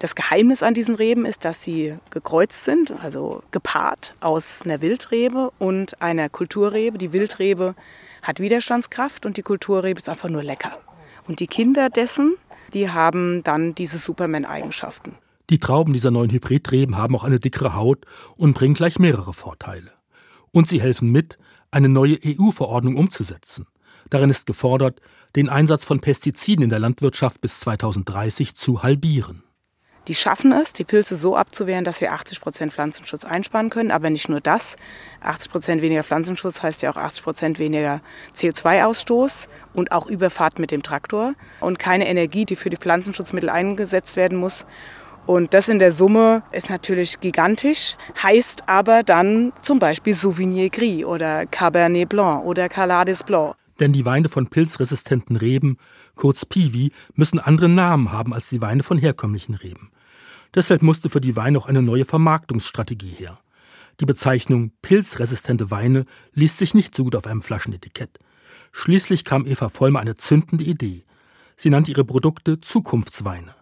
Das 0.00 0.16
Geheimnis 0.16 0.64
an 0.64 0.74
diesen 0.74 0.96
Reben 0.96 1.24
ist, 1.24 1.44
dass 1.44 1.62
sie 1.62 1.94
gekreuzt 2.10 2.64
sind, 2.64 2.90
also 3.04 3.44
gepaart 3.52 4.16
aus 4.18 4.62
einer 4.62 4.82
Wildrebe 4.82 5.52
und 5.60 6.02
einer 6.02 6.28
Kulturrebe. 6.28 6.98
Die 6.98 7.12
Wildrebe 7.12 7.76
hat 8.20 8.40
Widerstandskraft 8.40 9.26
und 9.26 9.36
die 9.36 9.42
Kulturrebe 9.42 9.98
ist 9.98 10.08
einfach 10.08 10.28
nur 10.28 10.42
lecker. 10.42 10.76
Und 11.28 11.40
die 11.40 11.46
Kinder 11.46 11.90
dessen, 11.90 12.34
die 12.72 12.90
haben 12.90 13.44
dann 13.44 13.74
diese 13.74 13.98
Superman-Eigenschaften. 13.98 15.12
Die 15.50 15.58
Trauben 15.58 15.92
dieser 15.92 16.10
neuen 16.10 16.30
Hybridreben 16.30 16.96
haben 16.96 17.14
auch 17.14 17.24
eine 17.24 17.38
dickere 17.38 17.74
Haut 17.74 18.04
und 18.38 18.54
bringen 18.54 18.74
gleich 18.74 18.98
mehrere 18.98 19.34
Vorteile. 19.34 19.92
Und 20.52 20.68
sie 20.68 20.80
helfen 20.80 21.12
mit, 21.12 21.38
eine 21.70 21.88
neue 21.90 22.18
EU-Verordnung 22.24 22.96
umzusetzen. 22.96 23.66
Darin 24.08 24.30
ist 24.30 24.46
gefordert, 24.46 25.00
den 25.36 25.50
Einsatz 25.50 25.84
von 25.84 26.00
Pestiziden 26.00 26.64
in 26.64 26.70
der 26.70 26.78
Landwirtschaft 26.78 27.42
bis 27.42 27.60
2030 27.60 28.54
zu 28.54 28.82
halbieren. 28.82 29.42
Die 30.08 30.14
schaffen 30.14 30.52
es, 30.52 30.72
die 30.72 30.84
Pilze 30.84 31.16
so 31.16 31.36
abzuwehren, 31.36 31.84
dass 31.84 32.00
wir 32.00 32.12
80 32.12 32.40
Prozent 32.40 32.72
Pflanzenschutz 32.72 33.26
einsparen 33.26 33.68
können. 33.68 33.90
Aber 33.90 34.08
nicht 34.08 34.30
nur 34.30 34.40
das. 34.40 34.76
80 35.20 35.52
Prozent 35.52 35.82
weniger 35.82 36.02
Pflanzenschutz 36.02 36.62
heißt 36.62 36.80
ja 36.80 36.90
auch 36.90 36.96
80 36.96 37.22
Prozent 37.22 37.58
weniger 37.58 38.00
CO2-Ausstoß 38.34 39.48
und 39.74 39.92
auch 39.92 40.06
Überfahrt 40.06 40.58
mit 40.58 40.70
dem 40.70 40.82
Traktor 40.82 41.34
und 41.60 41.78
keine 41.78 42.08
Energie, 42.08 42.46
die 42.46 42.56
für 42.56 42.70
die 42.70 42.78
Pflanzenschutzmittel 42.78 43.50
eingesetzt 43.50 44.16
werden 44.16 44.38
muss. 44.38 44.64
Und 45.26 45.52
das 45.52 45.68
in 45.68 45.78
der 45.78 45.92
Summe 45.92 46.42
ist 46.52 46.70
natürlich 46.70 47.20
gigantisch, 47.20 47.98
heißt 48.22 48.62
aber 48.66 49.02
dann 49.02 49.52
zum 49.60 49.78
Beispiel 49.78 50.14
Sauvigny 50.14 50.70
Gris 50.70 51.04
oder 51.04 51.44
Cabernet 51.44 52.08
Blanc 52.08 52.46
oder 52.46 52.70
Calades 52.70 53.24
Blanc. 53.24 53.54
Denn 53.78 53.92
die 53.92 54.06
Weine 54.06 54.30
von 54.30 54.46
pilzresistenten 54.46 55.36
Reben, 55.36 55.76
kurz 56.16 56.46
Piwi, 56.46 56.92
müssen 57.14 57.38
andere 57.38 57.68
Namen 57.68 58.10
haben 58.10 58.32
als 58.32 58.48
die 58.48 58.62
Weine 58.62 58.82
von 58.82 58.96
herkömmlichen 58.96 59.54
Reben. 59.54 59.90
Deshalb 60.58 60.82
musste 60.82 61.08
für 61.08 61.20
die 61.20 61.36
Weine 61.36 61.56
auch 61.56 61.66
eine 61.66 61.82
neue 61.82 62.04
Vermarktungsstrategie 62.04 63.12
her. 63.12 63.38
Die 64.00 64.06
Bezeichnung 64.06 64.72
pilzresistente 64.82 65.70
Weine 65.70 66.04
liest 66.32 66.58
sich 66.58 66.74
nicht 66.74 66.96
so 66.96 67.04
gut 67.04 67.14
auf 67.14 67.28
einem 67.28 67.42
Flaschenetikett. 67.42 68.18
Schließlich 68.72 69.24
kam 69.24 69.46
Eva 69.46 69.68
Vollmer 69.68 70.00
eine 70.00 70.16
zündende 70.16 70.64
Idee. 70.64 71.04
Sie 71.56 71.70
nannte 71.70 71.92
ihre 71.92 72.04
Produkte 72.04 72.60
Zukunftsweine. 72.60 73.54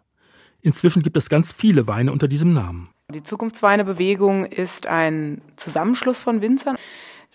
Inzwischen 0.62 1.02
gibt 1.02 1.18
es 1.18 1.28
ganz 1.28 1.52
viele 1.52 1.86
Weine 1.86 2.12
unter 2.12 2.28
diesem 2.28 2.54
Namen. 2.54 2.88
Die 3.12 3.22
Zukunftsweine-Bewegung 3.22 4.46
ist 4.46 4.86
ein 4.86 5.42
Zusammenschluss 5.56 6.22
von 6.22 6.40
Winzern. 6.40 6.76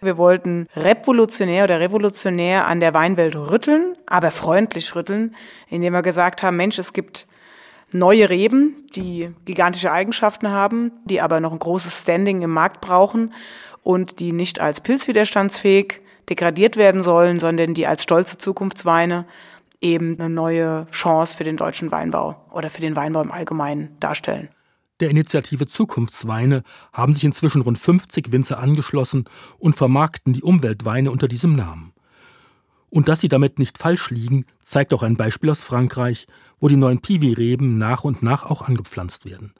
Wir 0.01 0.17
wollten 0.17 0.65
revolutionär 0.75 1.65
oder 1.65 1.79
revolutionär 1.79 2.65
an 2.65 2.79
der 2.79 2.95
Weinwelt 2.95 3.35
rütteln, 3.35 3.95
aber 4.07 4.31
freundlich 4.31 4.95
rütteln, 4.95 5.35
indem 5.69 5.93
wir 5.93 6.01
gesagt 6.01 6.41
haben, 6.41 6.57
Mensch, 6.57 6.79
es 6.79 6.93
gibt 6.93 7.27
neue 7.93 8.29
Reben, 8.29 8.87
die 8.95 9.31
gigantische 9.45 9.91
Eigenschaften 9.91 10.49
haben, 10.49 10.91
die 11.05 11.21
aber 11.21 11.39
noch 11.39 11.51
ein 11.51 11.59
großes 11.59 12.01
Standing 12.01 12.41
im 12.41 12.51
Markt 12.51 12.81
brauchen 12.81 13.33
und 13.83 14.19
die 14.19 14.31
nicht 14.31 14.59
als 14.59 14.81
pilzwiderstandsfähig 14.81 16.01
degradiert 16.29 16.77
werden 16.77 17.03
sollen, 17.03 17.39
sondern 17.39 17.73
die 17.73 17.87
als 17.87 18.03
stolze 18.03 18.37
Zukunftsweine 18.37 19.25
eben 19.81 20.19
eine 20.19 20.29
neue 20.29 20.87
Chance 20.91 21.35
für 21.35 21.43
den 21.43 21.57
deutschen 21.57 21.91
Weinbau 21.91 22.45
oder 22.51 22.69
für 22.69 22.81
den 22.81 22.95
Weinbau 22.95 23.21
im 23.21 23.31
Allgemeinen 23.31 23.97
darstellen. 23.99 24.49
Der 24.99 25.09
Initiative 25.09 25.65
Zukunftsweine 25.65 26.61
haben 26.93 27.15
sich 27.15 27.23
inzwischen 27.23 27.61
rund 27.61 27.79
50 27.79 28.31
Winzer 28.31 28.59
angeschlossen 28.59 29.25
und 29.57 29.75
vermarkten 29.75 30.33
die 30.33 30.43
Umweltweine 30.43 31.09
unter 31.09 31.27
diesem 31.27 31.55
Namen. 31.55 31.93
Und 32.91 33.07
dass 33.07 33.21
sie 33.21 33.29
damit 33.29 33.57
nicht 33.57 33.79
falsch 33.79 34.11
liegen, 34.11 34.45
zeigt 34.61 34.93
auch 34.93 35.01
ein 35.01 35.15
Beispiel 35.15 35.49
aus 35.49 35.63
Frankreich, 35.63 36.27
wo 36.61 36.69
die 36.69 36.77
neuen 36.77 37.01
Piwi-Reben 37.01 37.77
nach 37.77 38.05
und 38.05 38.23
nach 38.23 38.45
auch 38.45 38.61
angepflanzt 38.61 39.25
werden. 39.25 39.53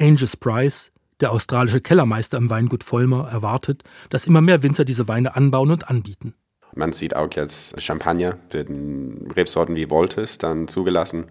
Angus 0.00 0.36
Price, 0.36 0.90
der 1.20 1.30
australische 1.30 1.80
Kellermeister 1.80 2.38
im 2.38 2.50
Weingut 2.50 2.82
Vollmer, 2.82 3.28
erwartet, 3.30 3.84
dass 4.10 4.26
immer 4.26 4.40
mehr 4.40 4.64
Winzer 4.64 4.84
diese 4.84 5.06
Weine 5.06 5.36
anbauen 5.36 5.70
und 5.70 5.88
anbieten. 5.88 6.34
Man 6.74 6.92
sieht 6.92 7.16
auch 7.16 7.32
jetzt 7.32 7.80
Champagner, 7.80 8.36
werden 8.50 9.30
Rebsorten 9.34 9.76
wie 9.76 9.86
Voltes 9.86 10.36
dann 10.36 10.68
zugelassen. 10.68 11.24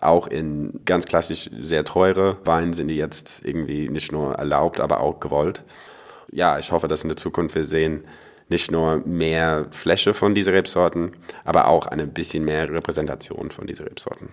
Auch 0.00 0.26
in 0.26 0.80
ganz 0.86 1.04
klassisch 1.04 1.50
sehr 1.58 1.84
teure 1.84 2.38
Weine 2.46 2.72
sind 2.72 2.88
die 2.88 2.96
jetzt 2.96 3.42
irgendwie 3.44 3.90
nicht 3.90 4.12
nur 4.12 4.34
erlaubt, 4.34 4.80
aber 4.80 5.00
auch 5.00 5.20
gewollt. 5.20 5.64
Ja, 6.32 6.58
ich 6.58 6.72
hoffe, 6.72 6.88
dass 6.88 7.02
in 7.02 7.08
der 7.08 7.18
Zukunft 7.18 7.54
wir 7.54 7.64
sehen, 7.64 8.04
nicht 8.48 8.70
nur 8.70 8.98
mehr 9.06 9.66
Fläche 9.70 10.14
von 10.14 10.34
diesen 10.34 10.54
Rebsorten, 10.54 11.12
aber 11.44 11.68
auch 11.68 11.86
eine 11.86 12.06
bisschen 12.06 12.44
mehr 12.44 12.70
Repräsentation 12.70 13.50
von 13.50 13.66
diesen 13.66 13.86
Rebsorten. 13.86 14.28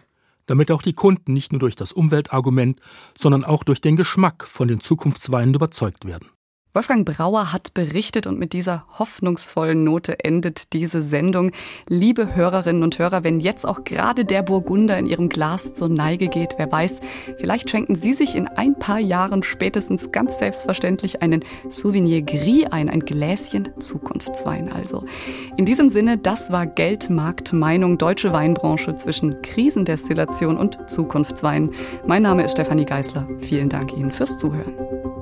Damit 0.46 0.72
auch 0.72 0.82
die 0.82 0.94
Kunden 0.94 1.34
nicht 1.34 1.52
nur 1.54 1.60
durch 1.60 1.76
das 1.76 1.94
Umweltargument, 1.94 2.80
sondern 3.18 3.44
auch 3.46 3.64
durch 3.64 3.82
den 3.82 3.96
Geschmack 3.96 4.46
von 4.46 4.68
den 4.68 4.82
Zukunftsweinen 4.82 5.54
überzeugt 5.54 6.06
werden. 6.06 6.30
Wolfgang 6.76 7.06
Brauer 7.06 7.54
hat 7.54 7.76
berichtet 7.76 8.26
und 8.26 8.40
mit 8.40 8.52
dieser 8.52 8.88
hoffnungsvollen 8.98 9.84
Note 9.84 10.24
endet 10.26 10.74
diese 10.74 11.04
Sendung. 11.04 11.52
Liebe 11.88 12.36
Hörerinnen 12.36 12.82
und 12.82 12.98
Hörer, 12.98 13.24
wenn 13.24 13.40
jetzt 13.40 13.64
auch 13.68 13.84
gerade 13.84 14.26
der 14.26 14.42
Burgunder 14.42 14.98
in 14.98 15.06
Ihrem 15.06 15.30
Glas 15.30 15.76
zur 15.76 15.88
Neige 15.88 16.30
geht, 16.30 16.56
wer 16.58 16.72
weiß, 16.72 17.02
vielleicht 17.38 17.70
schenken 17.70 17.94
Sie 17.94 18.14
sich 18.14 18.36
in 18.36 18.48
ein 18.48 18.74
paar 18.74 18.98
Jahren 18.98 19.44
spätestens 19.44 20.12
ganz 20.12 20.40
selbstverständlich 20.40 21.22
einen 21.22 21.46
Souvenir 21.70 22.24
Gris 22.24 22.66
ein, 22.72 22.90
ein 22.90 23.02
Gläschen 23.02 23.70
Zukunftswein 23.80 24.72
also. 24.72 25.06
In 25.58 25.66
diesem 25.66 25.90
Sinne, 25.90 26.18
das 26.18 26.52
war 26.52 26.66
Geld, 26.66 27.12
Markt, 27.12 27.54
Meinung, 27.54 28.00
deutsche 28.00 28.34
Weinbranche 28.34 28.96
zwischen 28.96 29.44
Krisendestillation 29.44 30.58
und 30.58 30.90
Zukunftswein. 30.90 31.70
Mein 32.08 32.24
Name 32.24 32.44
ist 32.44 32.54
Stefanie 32.54 32.86
Geisler. 32.86 33.28
Vielen 33.42 33.70
Dank 33.70 33.94
Ihnen 33.94 34.12
fürs 34.12 34.40
Zuhören. 34.40 35.13